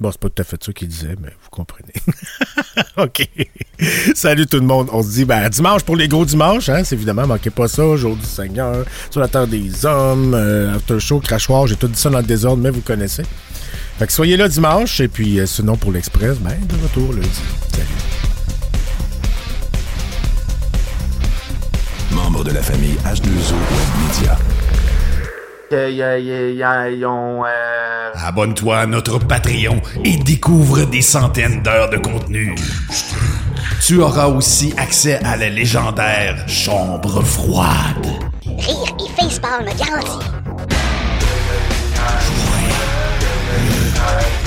Bon, 0.00 0.12
c'est 0.12 0.20
pas 0.20 0.28
tout 0.28 0.42
à 0.42 0.44
fait 0.44 0.62
ça 0.62 0.72
qu'il 0.72 0.86
disait, 0.86 1.16
mais 1.20 1.30
vous 1.42 1.50
comprenez. 1.50 1.92
OK. 2.96 3.28
Salut 4.14 4.46
tout 4.46 4.58
le 4.58 4.66
monde. 4.66 4.88
On 4.92 5.02
se 5.02 5.08
dit, 5.08 5.24
ben, 5.24 5.48
dimanche 5.48 5.82
pour 5.82 5.96
les 5.96 6.06
gros 6.06 6.24
dimanches, 6.24 6.68
hein. 6.68 6.84
C'est 6.84 6.94
évidemment, 6.94 7.26
manquez 7.26 7.50
pas 7.50 7.66
ça. 7.66 7.96
Jour 7.96 8.14
du 8.14 8.24
Seigneur, 8.24 8.84
sur 9.10 9.20
la 9.20 9.26
terre 9.26 9.48
des 9.48 9.84
hommes, 9.84 10.34
euh, 10.34 10.78
show, 11.00 11.18
crachoir. 11.18 11.66
J'ai 11.66 11.74
tout 11.74 11.88
dit 11.88 11.98
ça 11.98 12.10
dans 12.10 12.18
le 12.18 12.24
désordre, 12.24 12.62
mais 12.62 12.70
vous 12.70 12.80
connaissez. 12.80 13.24
Fait 13.98 14.06
que 14.06 14.12
soyez 14.12 14.36
là 14.36 14.46
dimanche, 14.46 15.00
et 15.00 15.08
puis, 15.08 15.40
euh, 15.40 15.46
sinon, 15.46 15.76
pour 15.76 15.90
l'Express, 15.90 16.38
ben, 16.38 16.56
de 16.68 16.74
retour 16.80 17.12
lundi. 17.12 17.28
Salut. 17.72 18.27
de 22.44 22.52
la 22.52 22.62
famille 22.62 22.96
H2O 23.04 23.54
Media. 24.00 24.36
Euh, 25.72 27.44
Abonne-toi 28.14 28.78
à 28.78 28.86
notre 28.86 29.18
Patreon 29.18 29.80
et 30.04 30.16
découvre 30.16 30.84
des 30.84 31.02
centaines 31.02 31.62
d'heures 31.62 31.90
de 31.90 31.98
contenu. 31.98 32.54
Tu 33.84 34.00
auras 34.00 34.28
aussi 34.28 34.72
accès 34.76 35.18
à 35.24 35.36
la 35.36 35.48
légendaire 35.48 36.48
Chambre 36.48 37.22
froide. 37.22 38.06
Rire 38.46 38.96
et 38.98 39.20
facepalm 39.20 39.66
garanti. 39.76 40.18
Ouais. 43.96 44.37